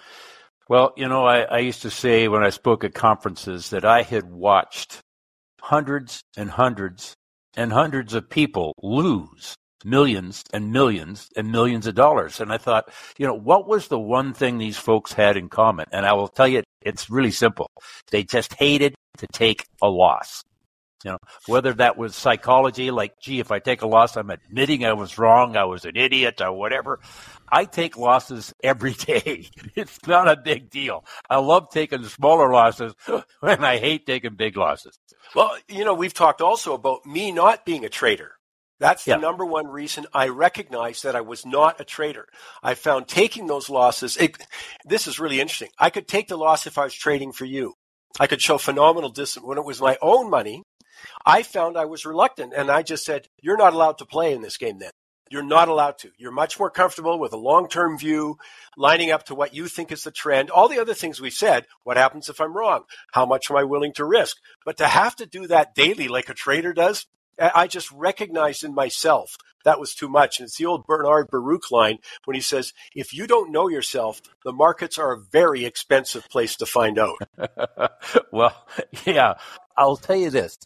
[0.70, 4.02] Well, you know, I, I used to say when I spoke at conferences that I
[4.02, 5.00] had watched
[5.64, 7.16] hundreds and hundreds
[7.56, 9.56] and hundreds of people lose
[9.86, 12.42] millions and millions and millions of dollars.
[12.42, 15.86] And I thought, you know, what was the one thing these folks had in common?
[15.92, 17.70] And I will tell you, it's really simple.
[18.12, 20.44] They just hated to take a loss.
[21.04, 24.86] You know, whether that was psychology, like, gee, if I take a loss, I'm admitting
[24.86, 27.00] I was wrong, I was an idiot, or whatever.
[27.52, 29.48] I take losses every day.
[29.76, 31.06] It's not a big deal.
[31.30, 32.94] I love taking smaller losses,
[33.42, 34.98] and I hate taking big losses.
[35.36, 38.34] Well, you know, we've talked also about me not being a trader.
[38.80, 39.18] That's the yeah.
[39.18, 42.28] number one reason I recognized that I was not a trader.
[42.62, 44.38] I found taking those losses, it,
[44.84, 45.70] this is really interesting.
[45.80, 47.76] I could take the loss if I was trading for you.
[48.20, 49.50] I could show phenomenal discipline.
[49.50, 50.64] When it was my own money,
[51.26, 54.42] I found I was reluctant and I just said, You're not allowed to play in
[54.42, 54.92] this game then.
[55.30, 56.12] You're not allowed to.
[56.18, 58.38] You're much more comfortable with a long term view,
[58.78, 60.50] lining up to what you think is the trend.
[60.50, 61.66] All the other things we said.
[61.84, 62.84] What happens if I'm wrong?
[63.14, 64.38] How much am I willing to risk?
[64.66, 67.08] But to have to do that daily like a trader does,
[67.40, 70.40] I just recognized in myself that was too much.
[70.40, 74.22] And it's the old Bernard Baruch line when he says, if you don't know yourself,
[74.44, 77.18] the markets are a very expensive place to find out.
[78.32, 78.66] well,
[79.06, 79.36] yeah,
[79.78, 80.58] I'll tell you this.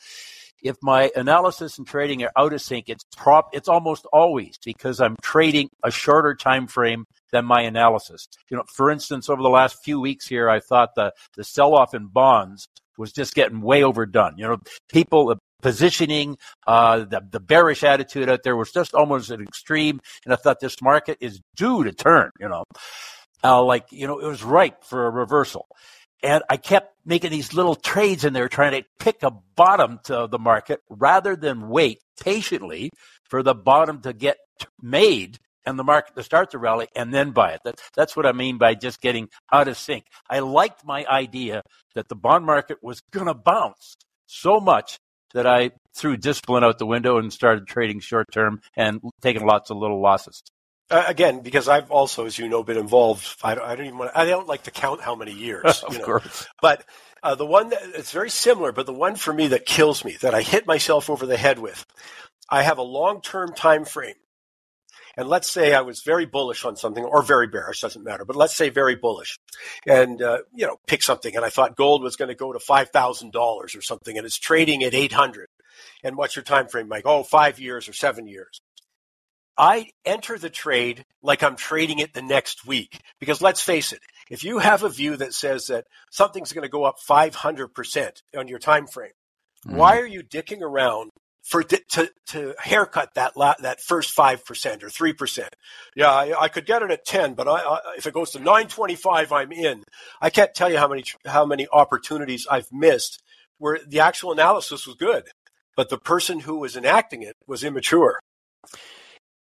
[0.64, 4.99] If my analysis and trading are out of sync, it's prop, it's almost always because
[4.99, 8.28] I'm trading a shorter time frame than my analysis.
[8.49, 11.76] You know, for instance, over the last few weeks here, I thought the, the sell
[11.76, 14.34] off in bonds was just getting way overdone.
[14.38, 14.58] You know,
[14.89, 19.99] people, positioning, uh, the, the bearish attitude out there was just almost an extreme.
[20.26, 22.64] And I thought this market is due to turn, you know,
[23.43, 25.68] uh, like, you know, it was ripe for a reversal.
[26.24, 30.28] And I kept making these little trades in there trying to pick a bottom to
[30.30, 32.89] the market rather than wait patiently
[33.24, 34.38] for the bottom to get
[34.82, 37.61] made and the market to start to rally and then buy it.
[37.65, 40.05] That, that's what I mean by just getting out of sync.
[40.30, 41.61] I liked my idea
[41.93, 43.95] that the bond market was going to bounce
[44.26, 44.97] so much
[45.34, 49.70] that I threw discipline out the window and started trading short term and taking lots
[49.70, 50.41] of little losses.
[50.90, 53.38] Uh, again, because I've also, as you know, been involved.
[53.44, 54.12] I don't, I don't even want.
[54.16, 55.84] I don't like to count how many years.
[55.88, 56.06] of you know.
[56.06, 56.48] course.
[56.62, 56.86] But
[57.24, 60.18] uh, the one that it's very similar, but the one for me that kills me,
[60.22, 61.86] that I hit myself over the head with.
[62.50, 64.16] I have a long-term time frame
[65.18, 68.36] and let's say I was very bullish on something or very bearish, doesn't matter, but
[68.36, 69.40] let's say very bullish
[69.88, 71.36] and, uh, you know, pick something.
[71.36, 74.84] And I thought gold was going to go to $5,000 or something and it's trading
[74.84, 75.50] at 800.
[76.04, 77.04] And what's your time frame, Mike?
[77.06, 78.62] Oh, five years or seven years.
[79.58, 82.99] I enter the trade like I'm trading it the next week.
[83.20, 83.99] Because let's face it,
[84.30, 88.47] if you have a view that says that something's going to go up 500% on
[88.47, 89.12] your time frame,
[89.68, 89.76] mm.
[89.76, 91.12] why are you dicking around
[91.47, 95.55] for to to haircut that la, that first five percent or three percent.
[95.95, 98.39] Yeah, I, I, could get it at ten, but I, I, if it goes to
[98.39, 99.84] nine twenty five, I'm in.
[100.22, 103.22] I can't tell you how many how many opportunities I've missed
[103.60, 105.30] where the actual analysis was good,
[105.78, 108.20] but the person who was enacting it was immature.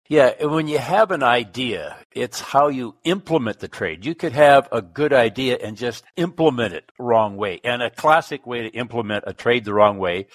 [0.09, 4.05] Yeah, and when you have an idea, it's how you implement the trade.
[4.05, 7.61] You could have a good idea and just implement it wrong way.
[7.65, 10.29] And a classic way to implement a trade the wrong way,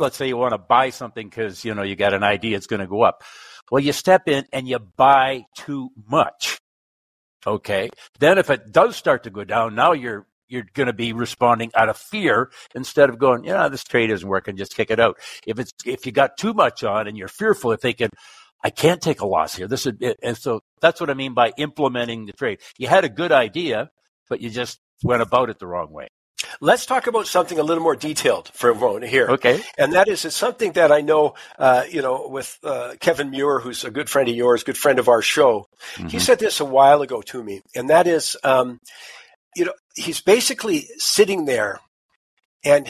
[0.00, 2.66] let's say you want to buy something because, you know, you got an idea it's
[2.66, 3.22] going to go up.
[3.70, 6.58] Well, you step in and you buy too much.
[7.46, 7.90] Okay.
[8.18, 11.72] Then if it does start to go down, now you're you're going to be responding
[11.74, 15.18] out of fear instead of going, yeah, this trade isn't working, just kick it out.
[15.44, 18.10] If it's if you got too much on and you're fearful of thinking,
[18.62, 19.68] I can't take a loss here.
[19.68, 19.92] This is.
[20.22, 22.60] And so that's what I mean by implementing the trade.
[22.78, 23.90] You had a good idea,
[24.28, 26.08] but you just went about it the wrong way.
[26.60, 29.28] Let's talk about something a little more detailed for a moment here.
[29.28, 29.62] Okay.
[29.78, 33.58] And that is it's something that I know, uh, you know, with uh, Kevin Muir,
[33.58, 35.66] who's a good friend of yours, good friend of our show.
[35.94, 36.08] Mm-hmm.
[36.08, 38.80] He said this a while ago to me, and that is, um,
[39.54, 41.80] you know, he's basically sitting there
[42.64, 42.88] and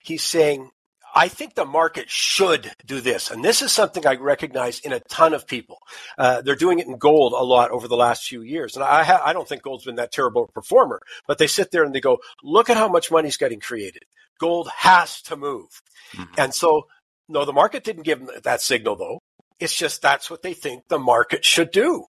[0.00, 0.70] he's saying,
[1.18, 3.28] I think the market should do this.
[3.28, 5.78] And this is something I recognize in a ton of people.
[6.16, 8.76] Uh, they're doing it in gold a lot over the last few years.
[8.76, 11.72] And I, ha- I don't think gold's been that terrible a performer, but they sit
[11.72, 14.04] there and they go, look at how much money's getting created.
[14.38, 15.82] Gold has to move.
[16.12, 16.34] Mm-hmm.
[16.38, 16.86] And so,
[17.28, 19.18] no, the market didn't give them that signal though.
[19.58, 22.04] It's just that's what they think the market should do.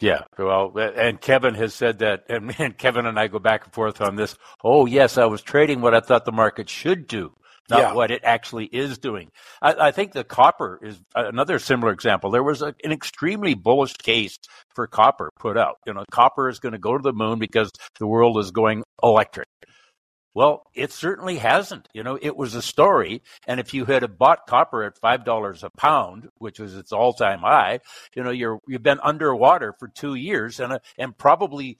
[0.00, 3.72] Yeah, well, and Kevin has said that, and, and Kevin and I go back and
[3.72, 4.36] forth on this.
[4.62, 7.32] Oh, yes, I was trading what I thought the market should do
[7.68, 7.92] not yeah.
[7.92, 9.30] what it actually is doing.
[9.60, 12.30] I, I, think the copper is another similar example.
[12.30, 14.38] There was a, an extremely bullish case
[14.74, 15.76] for copper put out.
[15.86, 18.84] You know, copper is going to go to the moon because the world is going
[19.02, 19.48] electric.
[20.34, 21.88] Well, it certainly hasn't.
[21.92, 25.64] You know, it was a story, and if you had bought copper at five dollars
[25.64, 27.80] a pound, which was its all-time high,
[28.14, 31.78] you know, you're you've been underwater for two years, and and probably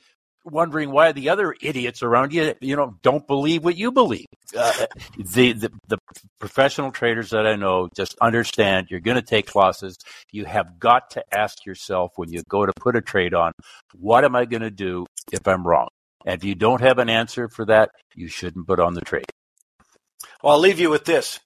[0.51, 4.27] wondering why the other idiots around you, you know, don't believe what you believe.
[4.57, 4.87] Uh,
[5.17, 5.99] the, the, the
[6.39, 9.97] professional traders that I know just understand you're going to take losses.
[10.33, 13.53] You have got to ask yourself when you go to put a trade on,
[13.95, 15.89] what am I going to do if I'm wrong?
[16.25, 19.27] And if you don't have an answer for that, you shouldn't put on the trade.
[20.43, 21.41] Well, I'll leave you with this.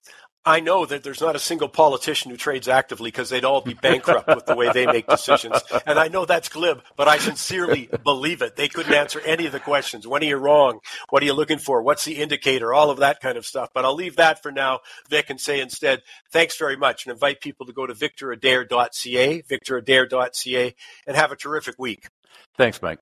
[0.44, 3.74] I know that there's not a single politician who trades actively because they'd all be
[3.74, 5.62] bankrupt with the way they make decisions.
[5.86, 8.56] And I know that's glib, but I sincerely believe it.
[8.56, 10.06] They couldn't answer any of the questions.
[10.06, 10.80] When are you wrong?
[11.10, 11.82] What are you looking for?
[11.82, 12.74] What's the indicator?
[12.74, 13.70] All of that kind of stuff.
[13.72, 17.40] But I'll leave that for now, Vic, and say instead, thanks very much and invite
[17.40, 20.74] people to go to victoradair.ca, victoradair.ca,
[21.06, 22.08] and have a terrific week.
[22.56, 22.98] Thanks, Mike.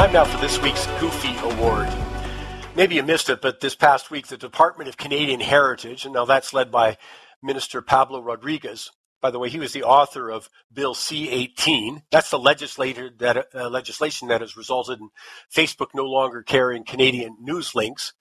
[0.00, 1.86] Time now for this week's Goofy Award.
[2.74, 6.24] Maybe you missed it, but this past week, the Department of Canadian Heritage, and now
[6.24, 6.96] that's led by
[7.42, 8.90] Minister Pablo Rodriguez.
[9.20, 12.04] By the way, he was the author of Bill C-18.
[12.10, 15.10] That's the legislator that, uh, legislation that has resulted in
[15.54, 18.14] Facebook no longer carrying Canadian news links.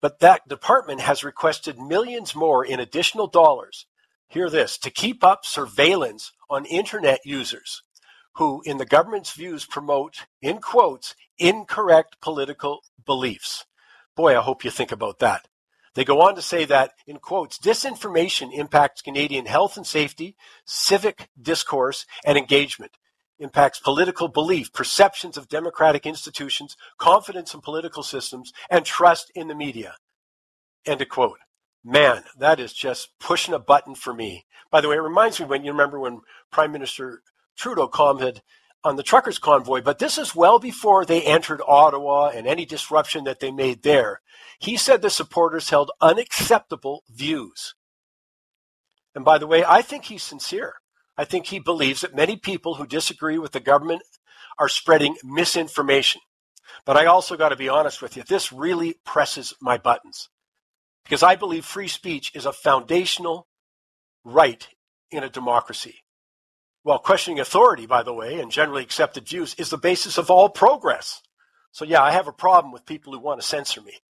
[0.00, 3.84] But that department has requested millions more in additional dollars.
[4.28, 7.82] Hear this to keep up surveillance on internet users
[8.36, 13.64] who, in the government's views, promote, in quotes, incorrect political beliefs.
[14.16, 15.48] Boy, I hope you think about that.
[15.94, 21.28] They go on to say that, in quotes, disinformation impacts Canadian health and safety, civic
[21.40, 22.92] discourse, and engagement,
[23.38, 29.54] impacts political belief, perceptions of democratic institutions, confidence in political systems, and trust in the
[29.54, 29.96] media.
[30.86, 31.38] End of quote.
[31.84, 34.46] Man, that is just pushing a button for me.
[34.70, 36.20] By the way, it reminds me when you remember when
[36.50, 37.22] Prime Minister
[37.56, 38.42] Trudeau commented
[38.84, 43.24] on the truckers' convoy, but this is well before they entered Ottawa and any disruption
[43.24, 44.20] that they made there.
[44.58, 47.74] He said the supporters held unacceptable views.
[49.14, 50.74] And by the way, I think he's sincere.
[51.16, 54.02] I think he believes that many people who disagree with the government
[54.58, 56.20] are spreading misinformation.
[56.84, 60.28] But I also got to be honest with you, this really presses my buttons
[61.04, 63.46] because I believe free speech is a foundational
[64.24, 64.66] right
[65.10, 65.96] in a democracy.
[66.84, 70.48] Well, questioning authority, by the way, and generally accepted views is the basis of all
[70.48, 71.22] progress.
[71.70, 74.00] So, yeah, I have a problem with people who want to censor me.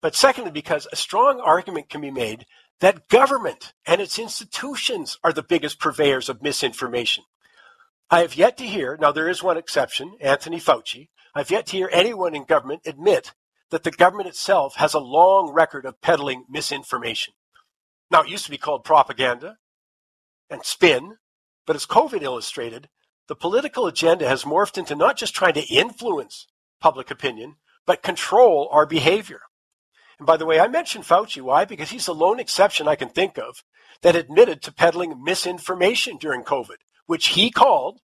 [0.00, 2.46] But secondly, because a strong argument can be made
[2.80, 7.24] that government and its institutions are the biggest purveyors of misinformation.
[8.10, 11.76] I have yet to hear, now there is one exception, Anthony Fauci, I've yet to
[11.76, 13.32] hear anyone in government admit
[13.70, 17.34] that the government itself has a long record of peddling misinformation.
[18.10, 19.56] Now, it used to be called propaganda
[20.50, 21.16] and spin,
[21.66, 22.88] but as COVID illustrated,
[23.28, 26.46] the political agenda has morphed into not just trying to influence
[26.80, 27.56] public opinion,
[27.86, 29.40] but control our behavior.
[30.18, 31.40] And by the way, I mentioned Fauci.
[31.40, 31.64] Why?
[31.64, 33.62] Because he's the lone exception I can think of
[34.02, 38.00] that admitted to peddling misinformation during COVID, which he called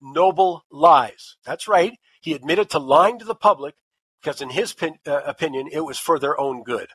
[0.00, 1.36] noble lies.
[1.44, 1.98] That's right.
[2.20, 3.74] He admitted to lying to the public
[4.22, 6.88] because, in his pin, uh, opinion, it was for their own good.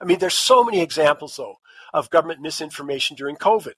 [0.00, 1.56] I mean, there's so many examples, though,
[1.92, 3.74] of government misinformation during COVID.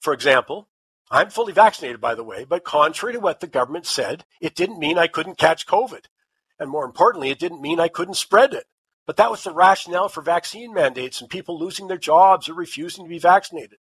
[0.00, 0.68] For example,
[1.12, 4.78] I'm fully vaccinated, by the way, but contrary to what the government said, it didn't
[4.78, 6.06] mean I couldn't catch COVID.
[6.58, 8.64] And more importantly, it didn't mean I couldn't spread it.
[9.06, 13.04] But that was the rationale for vaccine mandates and people losing their jobs or refusing
[13.04, 13.78] to be vaccinated.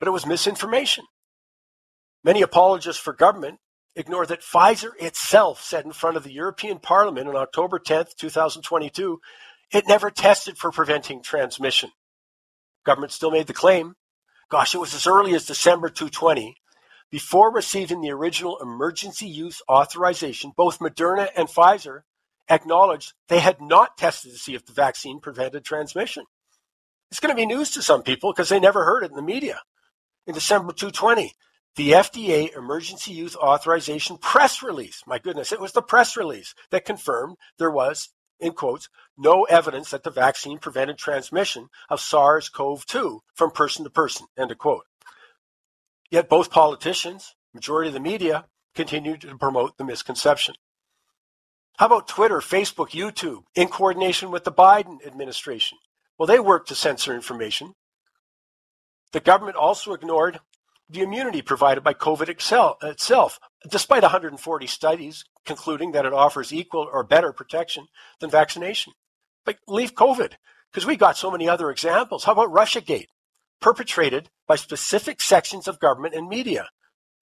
[0.00, 1.04] But it was misinformation.
[2.24, 3.60] Many apologists for government
[3.94, 9.20] ignore that Pfizer itself said in front of the European Parliament on October 10th, 2022,
[9.72, 11.90] it never tested for preventing transmission.
[12.84, 13.94] Government still made the claim,
[14.54, 16.54] gosh, it was as early as December 2020.
[17.10, 22.02] Before receiving the original emergency use authorization, both Moderna and Pfizer
[22.48, 26.22] acknowledged they had not tested to see if the vaccine prevented transmission.
[27.10, 29.22] It's going to be news to some people because they never heard it in the
[29.22, 29.60] media.
[30.24, 31.32] In December 2020,
[31.74, 36.84] the FDA emergency use authorization press release, my goodness, it was the press release that
[36.84, 38.10] confirmed there was
[38.44, 43.84] in quotes, no evidence that the vaccine prevented transmission of SARS CoV 2 from person
[43.84, 44.84] to person, end of quote.
[46.10, 48.44] Yet both politicians, majority of the media,
[48.74, 50.56] continue to promote the misconception.
[51.78, 55.78] How about Twitter, Facebook, YouTube, in coordination with the Biden administration?
[56.18, 57.74] Well, they worked to censor information.
[59.12, 60.40] The government also ignored
[60.88, 67.02] the immunity provided by COVID itself, despite 140 studies concluding that it offers equal or
[67.02, 67.86] better protection
[68.20, 68.92] than vaccination.
[69.44, 70.32] But leave COVID,
[70.70, 72.24] because we got so many other examples.
[72.24, 73.08] How about Russiagate,
[73.60, 76.68] perpetrated by specific sections of government and media?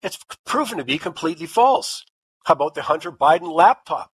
[0.01, 2.03] It's proven to be completely false.
[2.45, 4.11] How about the Hunter Biden laptop?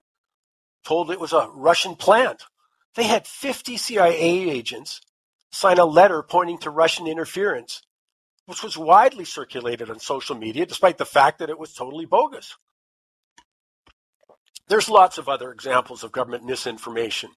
[0.85, 2.43] Told it was a Russian plant.
[2.95, 5.01] They had 50 CIA agents
[5.51, 7.81] sign a letter pointing to Russian interference,
[8.49, 12.57] which was widely circulated on social media, despite the fact that it was totally bogus.
[14.67, 17.29] There's lots of other examples of government misinformation.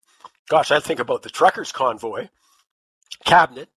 [0.49, 2.29] Gosh, I think about the truckers' convoy.
[3.27, 3.69] Cabinet,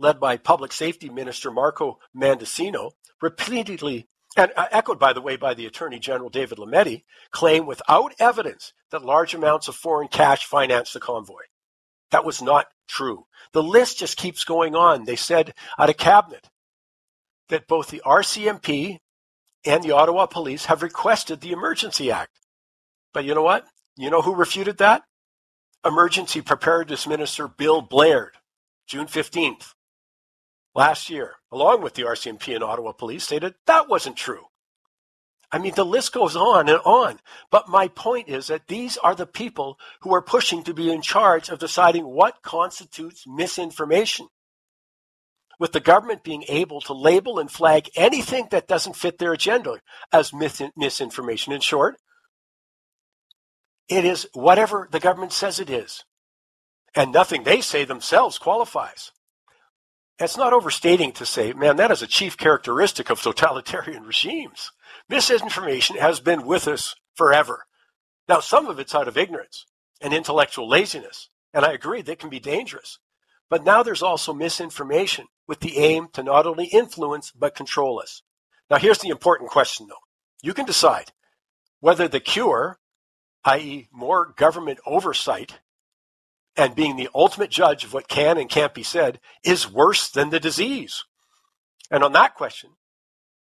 [0.00, 2.90] led by Public Safety Minister Marco Mendicino,
[3.22, 8.14] repeatedly and uh, echoed, by the way, by the Attorney General David Lametti, claim without
[8.18, 11.42] evidence that large amounts of foreign cash financed the convoy.
[12.10, 13.26] That was not true.
[13.52, 15.04] The list just keeps going on.
[15.04, 16.49] They said at a cabinet
[17.50, 18.98] that both the RCMP
[19.64, 22.38] and the Ottawa Police have requested the Emergency Act.
[23.12, 23.66] But you know what?
[23.96, 25.02] You know who refuted that?
[25.84, 28.32] Emergency Preparedness Minister Bill Blair,
[28.86, 29.74] June 15th
[30.74, 34.44] last year, along with the RCMP and Ottawa Police, stated that wasn't true.
[35.52, 37.18] I mean, the list goes on and on.
[37.50, 41.02] But my point is that these are the people who are pushing to be in
[41.02, 44.28] charge of deciding what constitutes misinformation.
[45.60, 49.80] With the government being able to label and flag anything that doesn't fit their agenda
[50.12, 51.52] as misinformation.
[51.52, 51.96] In short,
[53.86, 56.04] it is whatever the government says it is.
[56.94, 59.12] And nothing they say themselves qualifies.
[60.18, 64.70] It's not overstating to say, man, that is a chief characteristic of totalitarian regimes.
[65.08, 67.66] Misinformation has been with us forever.
[68.28, 69.66] Now, some of it's out of ignorance
[70.00, 72.98] and intellectual laziness, and I agree that can be dangerous.
[73.50, 78.22] But now there's also misinformation with the aim to not only influence but control us.
[78.70, 79.96] Now, here's the important question, though.
[80.42, 81.10] You can decide
[81.80, 82.78] whether the cure,
[83.44, 85.58] i.e., more government oversight,
[86.56, 90.30] and being the ultimate judge of what can and can't be said is worse than
[90.30, 91.04] the disease?
[91.90, 92.70] And on that question,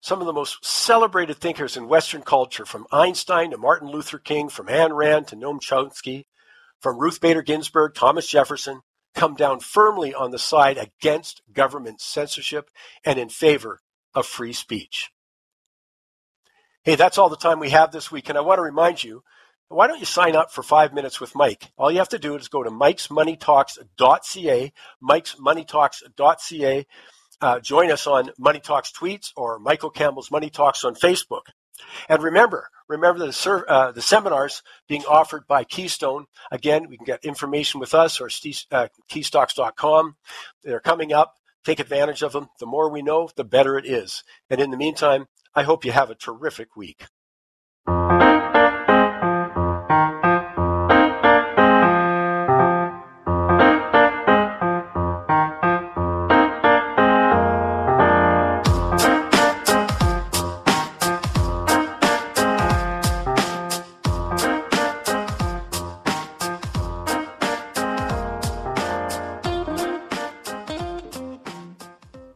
[0.01, 4.49] some of the most celebrated thinkers in Western culture, from Einstein to Martin Luther King,
[4.49, 6.27] from Ayn Rand to Noam Chomsky,
[6.81, 8.83] from Ruth Bader Ginsburg, Thomas Jefferson,
[9.19, 12.70] come down firmly on the side against government censorship
[13.05, 13.81] and in favor
[14.15, 15.11] of free speech.
[16.85, 18.28] Hey, that's all the time we have this week.
[18.28, 19.24] And I want to remind you
[19.66, 21.73] why don't you sign up for five minutes with Mike?
[21.77, 24.73] All you have to do is go to mikesmoneytalks.ca,
[25.03, 26.86] mikesmoneytalks.ca.
[27.40, 31.49] Uh, join us on Money Talks tweets or Michael Campbell's Money Talks on Facebook.
[32.09, 36.24] And remember, remember the, uh, the seminars being offered by KeyStone.
[36.50, 40.16] Again, we can get information with us or uh, keystocks.com.
[40.62, 41.34] They're coming up.
[41.64, 42.48] Take advantage of them.
[42.60, 44.22] The more we know, the better it is.
[44.48, 47.05] And in the meantime, I hope you have a terrific week.